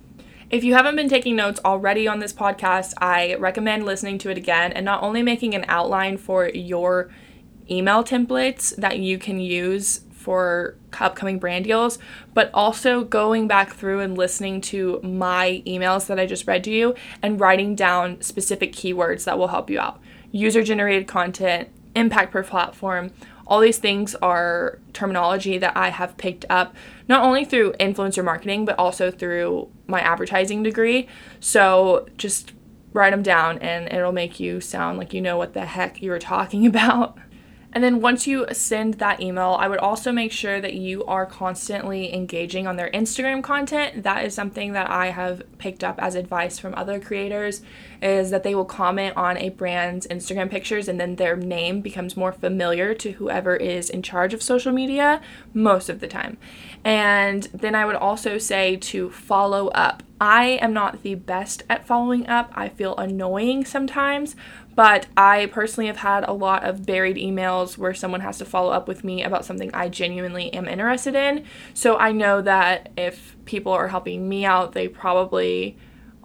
If 0.52 0.64
you 0.64 0.76
haven't 0.76 0.96
been 0.96 1.10
taking 1.10 1.36
notes 1.36 1.60
already 1.66 2.08
on 2.08 2.20
this 2.20 2.32
podcast, 2.32 2.94
I 3.00 3.34
recommend 3.36 3.84
listening 3.84 4.20
to 4.20 4.30
it 4.30 4.38
again 4.38 4.72
and 4.74 4.86
not 4.86 5.02
only 5.02 5.24
making 5.24 5.56
an 5.56 5.66
outline 5.68 6.18
for 6.18 6.50
your 6.50 7.10
email 7.70 8.04
templates 8.04 8.76
that 8.76 9.00
you 9.00 9.18
can 9.18 9.40
use 9.40 10.02
for 10.12 10.76
upcoming 11.00 11.40
brand 11.40 11.66
deals, 11.66 11.98
but 12.36 12.52
also 12.54 13.04
going 13.04 13.48
back 13.48 13.74
through 13.74 14.02
and 14.02 14.16
listening 14.16 14.62
to 14.62 15.00
my 15.02 15.64
emails 15.66 16.06
that 16.08 16.20
I 16.20 16.28
just 16.28 16.46
read 16.46 16.64
to 16.66 16.72
you 16.72 16.94
and 17.24 17.40
writing 17.40 17.74
down 17.74 18.22
specific 18.22 18.72
keywords 18.72 19.24
that 19.24 19.40
will 19.40 19.48
help 19.48 19.72
you 19.72 19.80
out. 19.80 20.00
User 20.32 20.62
generated 20.62 21.08
content, 21.08 21.70
impact 21.96 22.32
per 22.32 22.44
platform, 22.44 23.12
all 23.48 23.60
these 23.60 23.78
things 23.78 24.16
are 24.16 24.80
terminology 24.94 25.58
that 25.58 25.76
I 25.78 25.90
have 25.90 26.18
picked 26.18 26.46
up 26.50 26.76
not 27.08 27.24
only 27.24 27.46
through 27.46 27.74
influencer 27.74 28.24
marketing, 28.24 28.66
but 28.66 28.78
also 28.80 29.12
through 29.12 29.70
my 29.88 30.02
advertising 30.02 30.64
degree. 30.64 31.08
So 31.40 32.08
just 32.18 32.54
write 32.94 33.12
them 33.12 33.22
down 33.22 33.60
and 33.60 33.92
it'll 33.92 34.14
make 34.14 34.40
you 34.40 34.62
sound 34.62 34.98
like 34.98 35.14
you 35.14 35.22
know 35.22 35.38
what 35.38 35.54
the 35.54 35.66
heck 35.66 36.02
you 36.02 36.10
were 36.10 36.20
talking 36.20 36.66
about. 36.68 37.18
And 37.76 37.84
then 37.84 38.00
once 38.00 38.26
you 38.26 38.48
send 38.54 38.96
that 38.96 39.20
email, 39.20 39.58
I 39.60 39.68
would 39.68 39.80
also 39.80 40.14
make 40.14 40.32
sure 40.32 40.62
that 40.62 40.76
you 40.76 41.04
are 41.04 41.26
constantly 41.26 42.14
engaging 42.14 42.68
on 42.68 42.78
their 42.78 42.90
Instagram 42.92 43.44
content. 43.44 44.04
That 44.04 44.24
is 44.24 44.34
something 44.34 44.72
that 44.72 44.90
I 44.90 45.08
have 45.08 45.44
picked 45.58 45.84
up 45.84 46.02
as 46.02 46.16
advice 46.16 46.58
from 46.58 46.74
other 46.76 47.02
creators 47.02 47.62
is 48.02 48.30
that 48.30 48.44
they 48.44 48.56
will 48.56 48.64
comment 48.64 49.18
on 49.18 49.36
a 49.38 49.50
brand's 49.50 50.08
Instagram 50.08 50.50
pictures 50.50 50.88
and 50.88 51.02
then 51.02 51.18
their 51.18 51.36
name 51.36 51.82
becomes 51.82 52.16
more 52.16 52.32
familiar 52.32 52.94
to 52.94 53.12
whoever 53.12 53.58
is 53.58 53.90
in 53.90 54.02
charge 54.02 54.34
of 54.34 54.42
social 54.42 54.72
media 54.72 55.20
most 55.54 55.90
of 55.90 56.00
the 56.00 56.08
time. 56.08 56.38
And 56.86 57.44
then 57.54 57.76
I 57.76 57.86
would 57.86 57.98
also 57.98 58.38
say 58.38 58.78
to 58.78 59.10
follow 59.10 59.68
up. 59.70 60.02
I 60.20 60.60
am 60.62 60.74
not 60.74 61.04
the 61.04 61.16
best 61.16 61.64
at 61.70 61.86
following 61.86 62.28
up. 62.28 62.52
I 62.56 62.70
feel 62.70 62.96
annoying 62.96 63.66
sometimes, 63.66 64.36
but 64.74 65.08
I 65.18 65.48
personally 65.48 65.88
have 65.88 65.98
had 65.98 66.24
a 66.24 66.32
lot 66.32 66.64
of 66.64 66.86
buried 66.86 67.18
emails 67.18 67.78
where 67.78 67.94
someone 67.94 68.22
has 68.22 68.38
to 68.38 68.46
follow 68.46 68.72
up 68.72 68.88
with 68.88 69.04
me 69.04 69.24
about 69.24 69.46
something 69.46 69.74
I 69.74 69.90
genuinely 69.90 70.54
am 70.54 70.68
interested 70.68 71.16
in. 71.16 71.46
So 71.74 71.98
I 71.98 72.12
know 72.12 72.42
that 72.42 72.92
if 72.98 73.36
people 73.46 73.74
are 73.74 73.90
helping 73.90 74.30
me 74.30 74.46
out, 74.46 74.72
they 74.72 74.88
probably 74.88 75.78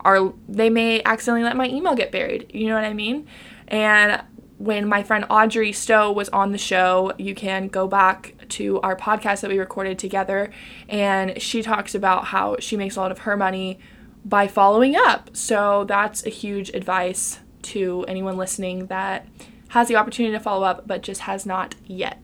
are, 0.04 0.32
they 0.48 0.70
may 0.70 1.02
accidentally 1.04 1.44
let 1.44 1.56
my 1.56 1.68
email 1.68 1.94
get 1.94 2.12
buried. 2.12 2.50
You 2.54 2.68
know 2.68 2.74
what 2.76 2.84
I 2.84 2.94
mean? 2.94 3.26
And 3.68 4.22
when 4.60 4.86
my 4.86 5.02
friend 5.02 5.24
Audrey 5.30 5.72
Stowe 5.72 6.12
was 6.12 6.28
on 6.28 6.52
the 6.52 6.58
show, 6.58 7.14
you 7.16 7.34
can 7.34 7.68
go 7.68 7.88
back 7.88 8.34
to 8.50 8.78
our 8.82 8.94
podcast 8.94 9.40
that 9.40 9.50
we 9.50 9.58
recorded 9.58 9.98
together, 9.98 10.50
and 10.86 11.40
she 11.40 11.62
talks 11.62 11.94
about 11.94 12.26
how 12.26 12.58
she 12.60 12.76
makes 12.76 12.94
a 12.94 13.00
lot 13.00 13.10
of 13.10 13.20
her 13.20 13.38
money 13.38 13.78
by 14.22 14.46
following 14.46 14.96
up. 14.96 15.30
So 15.34 15.84
that's 15.84 16.26
a 16.26 16.28
huge 16.28 16.68
advice 16.74 17.38
to 17.62 18.04
anyone 18.06 18.36
listening 18.36 18.88
that 18.88 19.26
has 19.68 19.88
the 19.88 19.96
opportunity 19.96 20.36
to 20.36 20.42
follow 20.42 20.66
up 20.66 20.86
but 20.86 21.02
just 21.02 21.22
has 21.22 21.46
not 21.46 21.74
yet. 21.86 22.20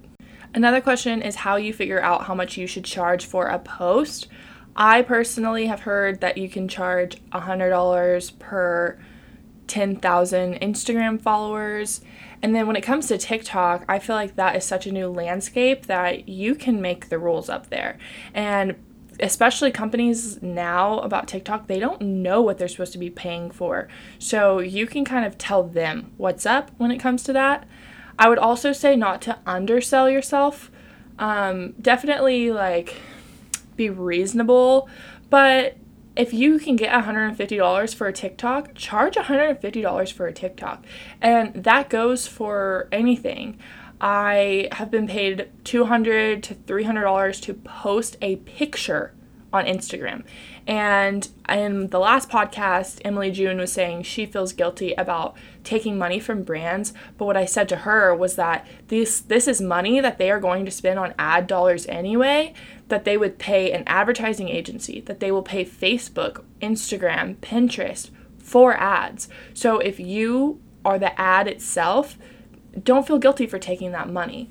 Another 0.52 0.82
question 0.82 1.22
is 1.22 1.36
how 1.36 1.56
you 1.56 1.72
figure 1.72 2.02
out 2.02 2.24
how 2.24 2.34
much 2.34 2.58
you 2.58 2.66
should 2.66 2.84
charge 2.84 3.24
for 3.24 3.46
a 3.46 3.58
post. 3.58 4.28
I 4.76 5.00
personally 5.00 5.68
have 5.68 5.80
heard 5.80 6.20
that 6.20 6.36
you 6.36 6.50
can 6.50 6.68
charge 6.68 7.16
$100 7.32 8.38
per 8.38 8.98
10,000 9.66 10.54
Instagram 10.60 11.20
followers. 11.20 12.00
And 12.42 12.54
then 12.54 12.66
when 12.66 12.76
it 12.76 12.82
comes 12.82 13.08
to 13.08 13.18
TikTok, 13.18 13.84
I 13.88 13.98
feel 13.98 14.16
like 14.16 14.36
that 14.36 14.56
is 14.56 14.64
such 14.64 14.86
a 14.86 14.92
new 14.92 15.08
landscape 15.08 15.86
that 15.86 16.28
you 16.28 16.54
can 16.54 16.80
make 16.80 17.08
the 17.08 17.18
rules 17.18 17.48
up 17.48 17.70
there. 17.70 17.98
And 18.34 18.76
especially 19.20 19.70
companies 19.70 20.42
now 20.42 20.98
about 21.00 21.28
TikTok, 21.28 21.66
they 21.66 21.78
don't 21.78 22.00
know 22.02 22.42
what 22.42 22.58
they're 22.58 22.68
supposed 22.68 22.92
to 22.92 22.98
be 22.98 23.10
paying 23.10 23.50
for. 23.50 23.88
So 24.18 24.58
you 24.58 24.86
can 24.86 25.04
kind 25.04 25.24
of 25.24 25.38
tell 25.38 25.62
them 25.62 26.12
what's 26.16 26.46
up 26.46 26.70
when 26.76 26.90
it 26.90 26.98
comes 26.98 27.22
to 27.24 27.32
that. 27.32 27.66
I 28.18 28.28
would 28.28 28.38
also 28.38 28.72
say 28.72 28.96
not 28.96 29.22
to 29.22 29.38
undersell 29.46 30.08
yourself. 30.08 30.70
Um, 31.18 31.72
definitely 31.80 32.50
like 32.52 32.96
be 33.76 33.90
reasonable, 33.90 34.88
but 35.30 35.76
if 36.16 36.32
you 36.32 36.58
can 36.58 36.76
get 36.76 36.92
$150 36.92 37.94
for 37.94 38.06
a 38.06 38.12
TikTok, 38.12 38.74
charge 38.74 39.14
$150 39.14 40.12
for 40.12 40.26
a 40.26 40.32
TikTok. 40.32 40.84
And 41.20 41.52
that 41.54 41.90
goes 41.90 42.26
for 42.26 42.88
anything. 42.90 43.58
I 44.00 44.68
have 44.72 44.90
been 44.90 45.06
paid 45.06 45.50
200 45.64 46.42
to 46.42 46.54
$300 46.54 47.42
to 47.42 47.54
post 47.54 48.16
a 48.20 48.36
picture 48.36 49.14
on 49.52 49.64
Instagram. 49.64 50.24
And 50.66 51.28
in 51.48 51.88
the 51.88 52.00
last 52.00 52.28
podcast, 52.28 53.00
Emily 53.04 53.30
June 53.30 53.58
was 53.58 53.72
saying 53.72 54.02
she 54.02 54.26
feels 54.26 54.52
guilty 54.52 54.94
about 54.94 55.36
taking 55.62 55.96
money 55.96 56.18
from 56.18 56.42
brands, 56.42 56.92
but 57.16 57.26
what 57.26 57.36
I 57.36 57.44
said 57.44 57.68
to 57.68 57.76
her 57.76 58.12
was 58.14 58.34
that 58.34 58.66
this 58.88 59.20
this 59.20 59.46
is 59.46 59.60
money 59.60 60.00
that 60.00 60.18
they 60.18 60.30
are 60.30 60.40
going 60.40 60.64
to 60.64 60.70
spend 60.72 60.98
on 60.98 61.14
ad 61.18 61.46
dollars 61.46 61.86
anyway, 61.86 62.52
that 62.88 63.04
they 63.04 63.16
would 63.16 63.38
pay 63.38 63.70
an 63.70 63.84
advertising 63.86 64.48
agency, 64.48 65.00
that 65.02 65.20
they 65.20 65.30
will 65.30 65.42
pay 65.42 65.64
Facebook, 65.64 66.42
Instagram, 66.60 67.36
Pinterest 67.36 68.10
for 68.38 68.76
ads. 68.76 69.28
So 69.54 69.78
if 69.78 70.00
you 70.00 70.60
are 70.84 70.98
the 70.98 71.18
ad 71.20 71.46
itself, 71.46 72.18
don't 72.82 73.06
feel 73.06 73.18
guilty 73.18 73.46
for 73.46 73.58
taking 73.58 73.92
that 73.92 74.10
money. 74.10 74.48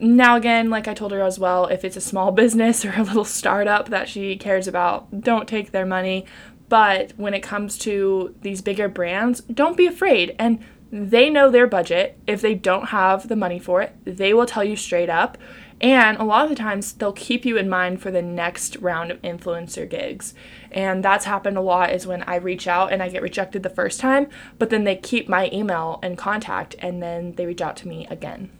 Now, 0.00 0.36
again, 0.36 0.70
like 0.70 0.86
I 0.86 0.94
told 0.94 1.10
her 1.10 1.22
as 1.22 1.40
well, 1.40 1.66
if 1.66 1.84
it's 1.84 1.96
a 1.96 2.00
small 2.00 2.30
business 2.42 2.84
or 2.84 2.92
a 2.94 3.02
little 3.02 3.24
startup 3.24 3.88
that 3.88 4.08
she 4.08 4.36
cares 4.36 4.68
about, 4.68 5.22
don't 5.22 5.48
take 5.48 5.72
their 5.72 5.86
money. 5.86 6.24
But 6.68 7.12
when 7.16 7.34
it 7.34 7.42
comes 7.42 7.78
to 7.78 8.34
these 8.42 8.60
bigger 8.60 8.88
brands, 8.88 9.40
don't 9.40 9.76
be 9.76 9.86
afraid. 9.86 10.36
And 10.38 10.62
they 10.90 11.28
know 11.28 11.50
their 11.50 11.66
budget. 11.66 12.18
If 12.26 12.40
they 12.40 12.54
don't 12.54 12.86
have 12.86 13.28
the 13.28 13.36
money 13.36 13.58
for 13.58 13.82
it, 13.82 13.94
they 14.04 14.32
will 14.32 14.46
tell 14.46 14.64
you 14.64 14.76
straight 14.76 15.10
up. 15.10 15.36
And 15.80 16.18
a 16.18 16.24
lot 16.24 16.42
of 16.44 16.50
the 16.50 16.56
times, 16.56 16.92
they'll 16.92 17.12
keep 17.12 17.44
you 17.44 17.56
in 17.56 17.68
mind 17.68 18.02
for 18.02 18.10
the 18.10 18.22
next 18.22 18.76
round 18.76 19.10
of 19.10 19.22
influencer 19.22 19.88
gigs. 19.88 20.34
And 20.72 21.04
that's 21.04 21.24
happened 21.24 21.56
a 21.56 21.60
lot 21.60 21.92
is 21.92 22.06
when 22.06 22.22
I 22.24 22.36
reach 22.36 22.66
out 22.66 22.92
and 22.92 23.02
I 23.02 23.08
get 23.08 23.22
rejected 23.22 23.62
the 23.62 23.70
first 23.70 24.00
time, 24.00 24.28
but 24.58 24.70
then 24.70 24.84
they 24.84 24.96
keep 24.96 25.28
my 25.28 25.48
email 25.52 26.00
and 26.02 26.18
contact 26.18 26.74
and 26.80 27.02
then 27.02 27.34
they 27.34 27.46
reach 27.46 27.60
out 27.60 27.76
to 27.78 27.88
me 27.88 28.06
again. 28.10 28.50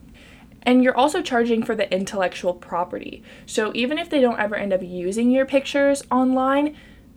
And 0.62 0.82
you're 0.82 0.96
also 0.96 1.22
charging 1.22 1.62
for 1.62 1.74
the 1.74 1.92
intellectual 1.92 2.54
property. 2.54 3.22
So 3.46 3.72
even 3.74 3.98
if 3.98 4.10
they 4.10 4.20
don't 4.20 4.38
ever 4.38 4.56
end 4.56 4.72
up 4.72 4.82
using 4.82 5.30
your 5.30 5.46
pictures 5.46 6.02
online, 6.10 6.76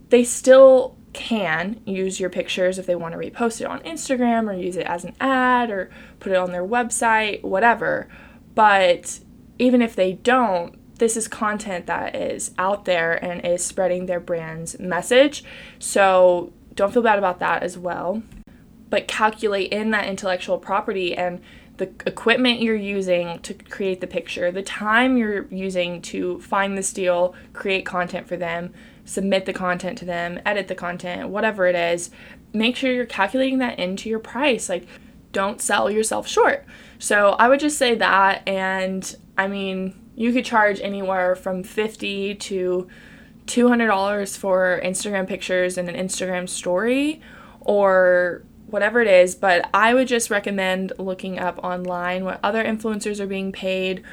they 0.09 0.23
still 0.23 0.95
can 1.13 1.81
use 1.85 2.19
your 2.19 2.29
pictures 2.29 2.79
if 2.79 2.85
they 2.85 2.95
want 2.95 3.13
to 3.13 3.17
repost 3.17 3.59
it 3.59 3.67
on 3.67 3.81
Instagram 3.81 4.49
or 4.49 4.53
use 4.53 4.77
it 4.77 4.85
as 4.85 5.03
an 5.03 5.15
ad 5.19 5.69
or 5.69 5.89
put 6.19 6.31
it 6.31 6.37
on 6.37 6.51
their 6.51 6.65
website, 6.65 7.43
whatever. 7.43 8.07
But 8.55 9.19
even 9.59 9.81
if 9.81 9.95
they 9.95 10.13
don't, 10.13 10.77
this 10.99 11.17
is 11.17 11.27
content 11.27 11.87
that 11.87 12.15
is 12.15 12.51
out 12.57 12.85
there 12.85 13.13
and 13.23 13.43
is 13.45 13.65
spreading 13.65 14.05
their 14.05 14.19
brand's 14.19 14.79
message. 14.79 15.43
So 15.79 16.53
don't 16.75 16.93
feel 16.93 17.01
bad 17.01 17.17
about 17.17 17.39
that 17.39 17.63
as 17.63 17.77
well. 17.77 18.21
But 18.91 19.07
calculate 19.07 19.73
in 19.73 19.89
that 19.89 20.07
intellectual 20.07 20.59
property 20.59 21.17
and 21.17 21.41
the 21.77 21.89
equipment 22.05 22.61
you're 22.61 22.75
using 22.75 23.39
to 23.39 23.55
create 23.55 24.01
the 24.01 24.05
picture, 24.07 24.51
the 24.51 24.61
time 24.61 25.17
you're 25.17 25.47
using 25.47 25.99
to 26.03 26.39
find 26.41 26.77
the 26.77 26.83
steal, 26.83 27.33
create 27.53 27.83
content 27.83 28.27
for 28.27 28.37
them, 28.37 28.71
submit 29.03 29.47
the 29.47 29.53
content 29.53 29.97
to 29.97 30.05
them, 30.05 30.39
edit 30.45 30.67
the 30.67 30.75
content, 30.75 31.29
whatever 31.29 31.65
it 31.65 31.75
is, 31.75 32.11
make 32.53 32.75
sure 32.75 32.91
you're 32.93 33.07
calculating 33.07 33.57
that 33.57 33.79
into 33.79 34.09
your 34.09 34.19
price. 34.19 34.69
Like, 34.69 34.85
don't 35.31 35.59
sell 35.59 35.89
yourself 35.89 36.27
short. 36.27 36.65
So, 36.99 37.31
I 37.39 37.47
would 37.47 37.59
just 37.59 37.79
say 37.79 37.95
that. 37.95 38.47
And 38.47 39.15
I 39.35 39.47
mean, 39.47 39.99
you 40.15 40.33
could 40.33 40.45
charge 40.45 40.79
anywhere 40.81 41.35
from 41.35 41.63
50 41.63 42.35
to 42.35 42.87
$200 43.47 44.37
for 44.37 44.79
Instagram 44.83 45.27
pictures 45.27 45.79
and 45.79 45.89
an 45.89 45.95
Instagram 45.95 46.47
story 46.47 47.21
or 47.61 48.43
whatever 48.71 49.01
it 49.01 49.07
is, 49.07 49.35
but 49.35 49.69
I 49.73 49.93
would 49.93 50.07
just 50.07 50.29
recommend 50.29 50.93
looking 50.97 51.37
up 51.37 51.59
online 51.63 52.25
what 52.25 52.39
other 52.43 52.63
influencers 52.63 53.19
are 53.19 53.27
being 53.27 53.51
paid. 53.51 54.03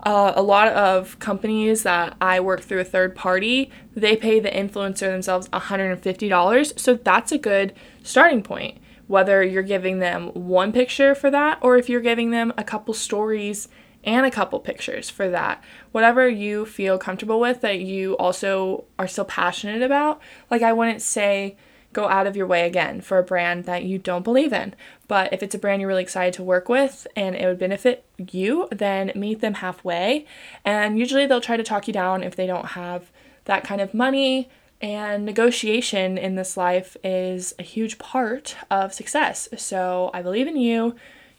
Uh, 0.00 0.32
a 0.36 0.42
lot 0.42 0.68
of 0.68 1.18
companies 1.18 1.82
that 1.82 2.16
I 2.20 2.40
work 2.40 2.60
through 2.60 2.80
a 2.80 2.84
third 2.84 3.16
party, 3.16 3.70
they 3.94 4.16
pay 4.16 4.38
the 4.38 4.50
influencer 4.50 5.10
themselves 5.10 5.48
$150. 5.48 6.78
So 6.78 6.94
that's 6.94 7.32
a 7.32 7.38
good 7.38 7.74
starting 8.02 8.42
point. 8.42 8.78
Whether 9.06 9.42
you're 9.42 9.62
giving 9.62 10.00
them 10.00 10.28
one 10.34 10.70
picture 10.70 11.14
for 11.14 11.30
that 11.30 11.58
or 11.62 11.76
if 11.78 11.88
you're 11.88 12.00
giving 12.00 12.30
them 12.30 12.52
a 12.58 12.64
couple 12.64 12.92
stories 12.94 13.68
and 14.04 14.24
a 14.24 14.30
couple 14.30 14.60
pictures 14.60 15.10
for 15.10 15.28
that. 15.28 15.62
Whatever 15.92 16.28
you 16.28 16.64
feel 16.64 16.98
comfortable 16.98 17.40
with 17.40 17.60
that 17.62 17.80
you 17.80 18.16
also 18.16 18.84
are 18.98 19.08
still 19.08 19.24
passionate 19.24 19.82
about. 19.82 20.20
Like, 20.50 20.62
I 20.62 20.72
wouldn't 20.72 21.02
say 21.02 21.56
go 21.98 22.08
out 22.08 22.28
of 22.28 22.36
your 22.36 22.46
way 22.46 22.64
again 22.64 23.00
for 23.00 23.18
a 23.18 23.24
brand 23.24 23.64
that 23.64 23.82
you 23.82 23.98
don't 23.98 24.22
believe 24.22 24.52
in. 24.52 24.72
But 25.08 25.32
if 25.32 25.42
it's 25.42 25.54
a 25.54 25.58
brand 25.58 25.80
you're 25.80 25.88
really 25.88 26.02
excited 26.02 26.32
to 26.34 26.44
work 26.44 26.68
with 26.68 27.08
and 27.16 27.34
it 27.34 27.44
would 27.44 27.58
benefit 27.58 28.04
you, 28.16 28.68
then 28.70 29.10
meet 29.16 29.40
them 29.40 29.54
halfway. 29.54 30.24
And 30.64 30.96
usually 30.96 31.26
they'll 31.26 31.40
try 31.40 31.56
to 31.56 31.64
talk 31.64 31.88
you 31.88 31.92
down 31.92 32.22
if 32.22 32.36
they 32.36 32.46
don't 32.46 32.66
have 32.66 33.10
that 33.46 33.64
kind 33.64 33.80
of 33.80 33.94
money. 33.94 34.48
And 34.80 35.24
negotiation 35.24 36.18
in 36.18 36.36
this 36.36 36.56
life 36.56 36.96
is 37.02 37.52
a 37.58 37.64
huge 37.64 37.98
part 37.98 38.56
of 38.70 38.94
success. 38.94 39.48
So 39.56 40.10
I 40.14 40.22
believe 40.22 40.46
in 40.46 40.56
you. 40.56 40.94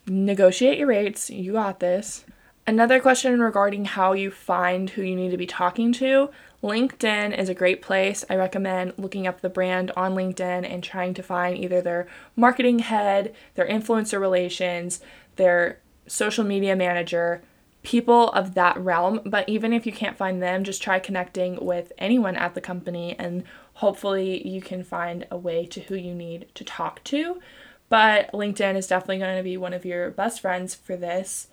Negotiate 0.07 0.77
your 0.77 0.87
rates. 0.87 1.29
You 1.29 1.53
got 1.53 1.79
this. 1.79 2.25
Another 2.67 2.99
question 2.99 3.39
regarding 3.39 3.85
how 3.85 4.11
you 4.11 4.29
find 4.29 4.89
who 4.89 5.03
you 5.03 5.15
need 5.15 5.31
to 5.31 5.37
be 5.37 5.47
talking 5.47 5.93
to. 5.93 6.29
LinkedIn 6.61 7.37
is 7.37 7.47
a 7.47 7.53
great 7.53 7.81
place. 7.81 8.25
I 8.29 8.35
recommend 8.35 8.93
looking 8.97 9.25
up 9.25 9.39
the 9.39 9.49
brand 9.49 9.91
on 9.91 10.13
LinkedIn 10.13 10.69
and 10.69 10.83
trying 10.83 11.13
to 11.13 11.23
find 11.23 11.57
either 11.57 11.81
their 11.81 12.07
marketing 12.35 12.79
head, 12.79 13.33
their 13.55 13.67
influencer 13.67 14.19
relations, 14.19 14.99
their 15.37 15.79
social 16.05 16.43
media 16.43 16.75
manager, 16.75 17.41
people 17.83 18.29
of 18.31 18.55
that 18.55 18.77
realm. 18.77 19.21
But 19.25 19.47
even 19.47 19.71
if 19.71 19.85
you 19.85 19.93
can't 19.93 20.17
find 20.17 20.41
them, 20.41 20.65
just 20.65 20.83
try 20.83 20.99
connecting 20.99 21.63
with 21.63 21.93
anyone 21.97 22.35
at 22.35 22.55
the 22.55 22.61
company 22.61 23.15
and 23.17 23.43
hopefully 23.75 24.45
you 24.45 24.61
can 24.61 24.83
find 24.83 25.25
a 25.31 25.37
way 25.37 25.65
to 25.67 25.79
who 25.81 25.95
you 25.95 26.13
need 26.13 26.47
to 26.55 26.65
talk 26.65 27.01
to. 27.05 27.39
But 27.87 28.31
LinkedIn 28.33 28.75
is 28.75 28.87
definitely 28.87 29.19
going 29.19 29.37
to 29.37 29.43
be 29.43 29.57
one 29.57 29.73
of 29.73 29.85
your 29.85 30.11
best 30.11 30.41
friends 30.41 30.75
for 30.75 30.97
this 30.97 31.47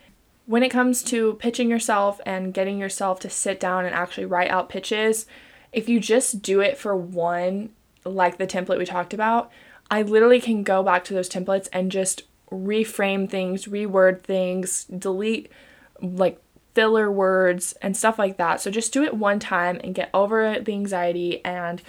when 0.46 0.62
it 0.62 0.70
comes 0.70 1.02
to 1.04 1.34
pitching 1.34 1.68
yourself 1.68 2.20
and 2.24 2.54
getting 2.54 2.78
yourself 2.78 3.20
to 3.20 3.30
sit 3.30 3.60
down 3.60 3.84
and 3.84 3.94
actually 3.94 4.26
write 4.26 4.50
out 4.50 4.68
pitches, 4.68 5.26
if 5.72 5.88
you 5.88 6.00
just 6.00 6.40
do 6.40 6.60
it 6.60 6.78
for 6.78 6.96
one, 6.96 7.70
like 8.04 8.38
the 8.38 8.46
template 8.46 8.78
we 8.78 8.86
talked 8.86 9.12
about, 9.12 9.50
I 9.90 10.02
literally 10.02 10.40
can 10.40 10.62
go 10.62 10.82
back 10.82 11.04
to 11.04 11.14
those 11.14 11.28
templates 11.28 11.68
and 11.72 11.92
just 11.92 12.22
reframe 12.50 13.28
things, 13.28 13.66
reword 13.66 14.22
things, 14.22 14.84
delete 14.84 15.50
like 16.00 16.40
filler 16.74 17.10
words 17.10 17.72
and 17.82 17.96
stuff 17.96 18.18
like 18.18 18.36
that. 18.36 18.60
So 18.60 18.70
just 18.70 18.92
do 18.92 19.02
it 19.02 19.14
one 19.14 19.40
time 19.40 19.80
and 19.82 19.94
get 19.94 20.10
over 20.14 20.60
the 20.60 20.72
anxiety 20.72 21.44
and 21.44 21.82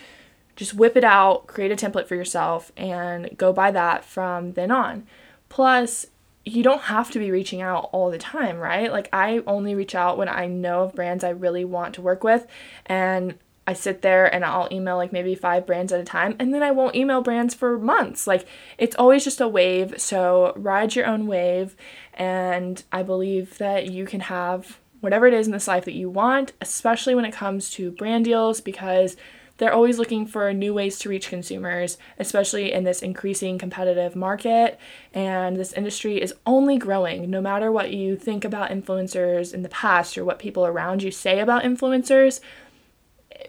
just 0.56 0.74
whip 0.74 0.98
it 0.98 1.04
out, 1.04 1.46
create 1.46 1.72
a 1.72 1.76
template 1.76 2.08
for 2.08 2.15
yourself, 2.15 2.72
and 2.76 3.30
go 3.38 3.54
by 3.54 3.70
that 3.70 4.04
from 4.04 4.54
then 4.54 4.72
on. 4.72 5.06
Plus, 5.50 6.08
you 6.47 6.63
don't 6.63 6.83
have 6.83 7.12
to 7.12 7.19
be 7.19 7.31
reaching 7.31 7.62
out 7.62 7.89
all 7.91 8.10
the 8.10 8.17
time, 8.17 8.57
right? 8.57 8.91
Like 8.91 9.10
I 9.12 9.41
only 9.47 9.75
reach 9.75 9.95
out 9.95 10.17
when 10.17 10.29
I 10.29 10.47
know 10.47 10.83
of 10.83 10.95
brands 10.95 11.23
I 11.23 11.29
really 11.29 11.65
want 11.65 11.95
to 11.95 12.01
work 12.01 12.23
with 12.23 12.47
and 12.86 13.36
I 13.69 13.73
sit 13.73 14.01
there 14.01 14.33
and 14.33 14.45
I'll 14.45 14.69
email 14.71 14.95
like 14.95 15.12
maybe 15.12 15.36
five 15.36 15.65
brands 15.65 15.91
at 15.91 15.99
a 15.99 16.05
time 16.05 16.38
and 16.39 16.53
then 16.53 16.63
I 16.63 16.71
won't 16.71 16.95
email 16.95 17.21
brands 17.21 17.53
for 17.53 17.77
months. 17.77 18.25
Like 18.25 18.47
it's 18.77 18.95
always 18.95 19.25
just 19.25 19.41
a 19.41 19.47
wave. 19.47 20.01
So 20.01 20.53
ride 20.55 20.95
your 20.95 21.05
own 21.05 21.27
wave. 21.27 21.75
And 22.13 22.81
I 22.91 23.03
believe 23.03 23.57
that 23.57 23.91
you 23.91 24.05
can 24.05 24.21
have 24.21 24.79
whatever 25.01 25.27
it 25.27 25.33
is 25.33 25.47
in 25.47 25.53
this 25.53 25.67
life 25.67 25.86
that 25.86 25.93
you 25.93 26.10
want, 26.10 26.53
especially 26.62 27.13
when 27.13 27.25
it 27.25 27.33
comes 27.33 27.69
to 27.71 27.91
brand 27.91 28.25
deals, 28.25 28.62
because 28.62 29.17
they're 29.58 29.74
always 29.74 29.98
looking 29.98 30.26
for 30.26 30.54
new 30.54 30.74
ways 30.74 31.00
to 31.00 31.10
reach 31.10 31.30
consumers, 31.30 31.98
especially 32.20 32.72
in 32.72 32.84
this 32.84 33.02
increasing 33.02 33.58
competitive 33.58 34.15
market. 34.15 34.80
And 35.13 35.58
this 35.58 35.74
industry 35.74 36.22
is 36.22 36.34
only 36.46 36.78
growing, 36.78 37.30
no 37.30 37.41
matter 37.41 37.72
what 37.72 37.91
you 37.91 38.15
think 38.15 38.46
about 38.46 38.70
influencers 38.70 39.54
in 39.54 39.63
the 39.63 39.70
past 39.70 40.17
or 40.17 40.24
what 40.24 40.39
people 40.39 40.65
around 40.65 41.02
you 41.04 41.12
say 41.12 41.39
about 41.39 41.63
influencers. 41.63 42.39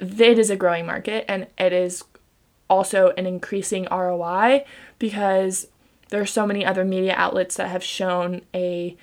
It 0.00 0.38
is 0.38 0.50
a 0.50 0.56
growing 0.56 0.86
market 0.86 1.24
and 1.28 1.46
it 1.58 1.72
is 1.72 2.04
also 2.70 3.12
an 3.16 3.26
increasing 3.26 3.86
ROI 3.90 4.64
because 4.98 5.68
there 6.10 6.20
are 6.20 6.26
so 6.26 6.46
many 6.46 6.64
other 6.64 6.84
media 6.84 7.14
outlets 7.16 7.56
that 7.56 7.68
have 7.68 7.84
shown 7.84 8.42
a 8.54 8.96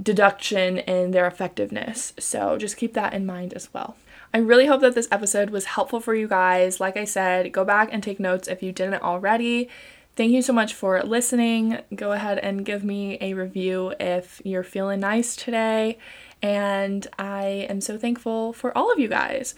deduction 0.00 0.78
in 0.78 1.10
their 1.10 1.26
effectiveness. 1.26 2.12
So 2.18 2.56
just 2.56 2.76
keep 2.76 2.94
that 2.94 3.12
in 3.12 3.26
mind 3.26 3.52
as 3.52 3.72
well. 3.74 3.96
I 4.32 4.38
really 4.38 4.66
hope 4.66 4.82
that 4.82 4.94
this 4.94 5.08
episode 5.10 5.50
was 5.50 5.64
helpful 5.64 6.00
for 6.00 6.14
you 6.14 6.28
guys. 6.28 6.80
Like 6.80 6.96
I 6.96 7.04
said, 7.04 7.52
go 7.52 7.64
back 7.64 7.88
and 7.92 8.02
take 8.02 8.20
notes 8.20 8.46
if 8.46 8.62
you 8.62 8.72
didn't 8.72 9.02
already. 9.02 9.68
Thank 10.16 10.32
you 10.32 10.42
so 10.42 10.52
much 10.52 10.74
for 10.74 11.02
listening. 11.02 11.78
Go 11.94 12.12
ahead 12.12 12.38
and 12.38 12.64
give 12.64 12.84
me 12.84 13.18
a 13.20 13.34
review 13.34 13.94
if 13.98 14.42
you're 14.44 14.64
feeling 14.64 15.00
nice 15.00 15.36
today. 15.36 15.98
And 16.42 17.06
I 17.18 17.66
am 17.70 17.80
so 17.80 17.96
thankful 17.96 18.52
for 18.52 18.76
all 18.76 18.92
of 18.92 18.98
you 18.98 19.08
guys. 19.08 19.54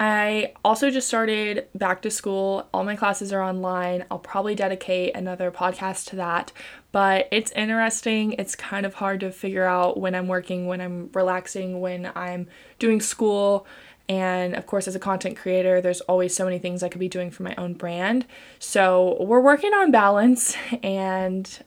I 0.00 0.52
also 0.64 0.90
just 0.90 1.08
started 1.08 1.66
back 1.74 2.02
to 2.02 2.10
school. 2.10 2.68
All 2.72 2.84
my 2.84 2.94
classes 2.94 3.32
are 3.32 3.42
online. 3.42 4.04
I'll 4.10 4.20
probably 4.20 4.54
dedicate 4.54 5.16
another 5.16 5.50
podcast 5.50 6.06
to 6.10 6.16
that, 6.16 6.52
but 6.92 7.26
it's 7.32 7.50
interesting. 7.52 8.34
It's 8.34 8.54
kind 8.54 8.86
of 8.86 8.94
hard 8.94 9.20
to 9.20 9.32
figure 9.32 9.64
out 9.64 9.98
when 9.98 10.14
I'm 10.14 10.28
working, 10.28 10.66
when 10.68 10.80
I'm 10.80 11.10
relaxing, 11.12 11.80
when 11.80 12.12
I'm 12.14 12.46
doing 12.78 13.00
school. 13.00 13.66
And 14.08 14.54
of 14.54 14.66
course, 14.66 14.88
as 14.88 14.94
a 14.94 15.00
content 15.00 15.36
creator, 15.36 15.80
there's 15.80 16.00
always 16.02 16.34
so 16.34 16.44
many 16.44 16.58
things 16.58 16.82
I 16.82 16.88
could 16.88 17.00
be 17.00 17.08
doing 17.08 17.30
for 17.30 17.42
my 17.42 17.54
own 17.56 17.74
brand. 17.74 18.24
So 18.58 19.16
we're 19.20 19.40
working 19.40 19.74
on 19.74 19.90
balance 19.90 20.56
and 20.82 21.58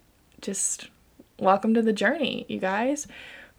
just 0.42 0.90
welcome 1.40 1.74
to 1.74 1.82
the 1.82 1.94
journey, 1.94 2.46
you 2.48 2.60
guys. 2.60 3.08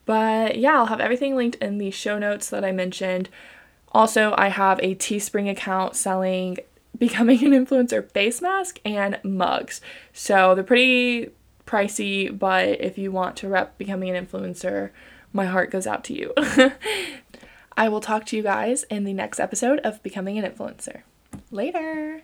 But 0.05 0.59
yeah, 0.59 0.75
I'll 0.75 0.87
have 0.87 1.01
everything 1.01 1.37
linked 1.37 1.57
in 1.57 1.79
the 1.79 1.91
show 1.91 2.19
notes 2.19 2.51
that 2.51 2.65
I 2.65 2.73
mentioned. 2.73 3.29
Also, 3.93 4.35
I 4.37 4.49
have 4.49 4.81
a 4.81 4.95
Teespring 4.95 5.51
account 5.51 5.95
selling 5.95 6.59
becoming 6.99 7.43
an 7.45 7.53
influencer 7.53 8.11
face 8.11 8.41
mask 8.41 8.81
and 8.85 9.19
mugs. 9.23 9.81
So 10.13 10.55
they're 10.55 10.65
pretty 10.65 11.31
pricey, 11.67 12.37
but 12.37 12.81
if 12.81 12.99
you 12.99 13.13
want 13.13 13.37
to 13.39 13.49
rep 13.49 13.79
becoming 13.79 14.15
an 14.15 14.27
influencer, 14.27 14.91
my 15.33 15.47
heart 15.47 15.71
goes 15.71 15.87
out 15.87 16.05
to 16.05 16.15
you. 16.15 16.33
I 17.77 17.89
will 17.89 18.01
talk 18.01 18.27
to 18.27 18.37
you 18.37 18.43
guys 18.43 18.85
in 18.85 19.05
the 19.05 19.13
next 19.13 19.41
episode 19.41 19.81
of 19.81 20.03
Becoming 20.03 20.39
an 20.39 20.51
Influencer. 20.51 21.03
Later. 21.51 22.23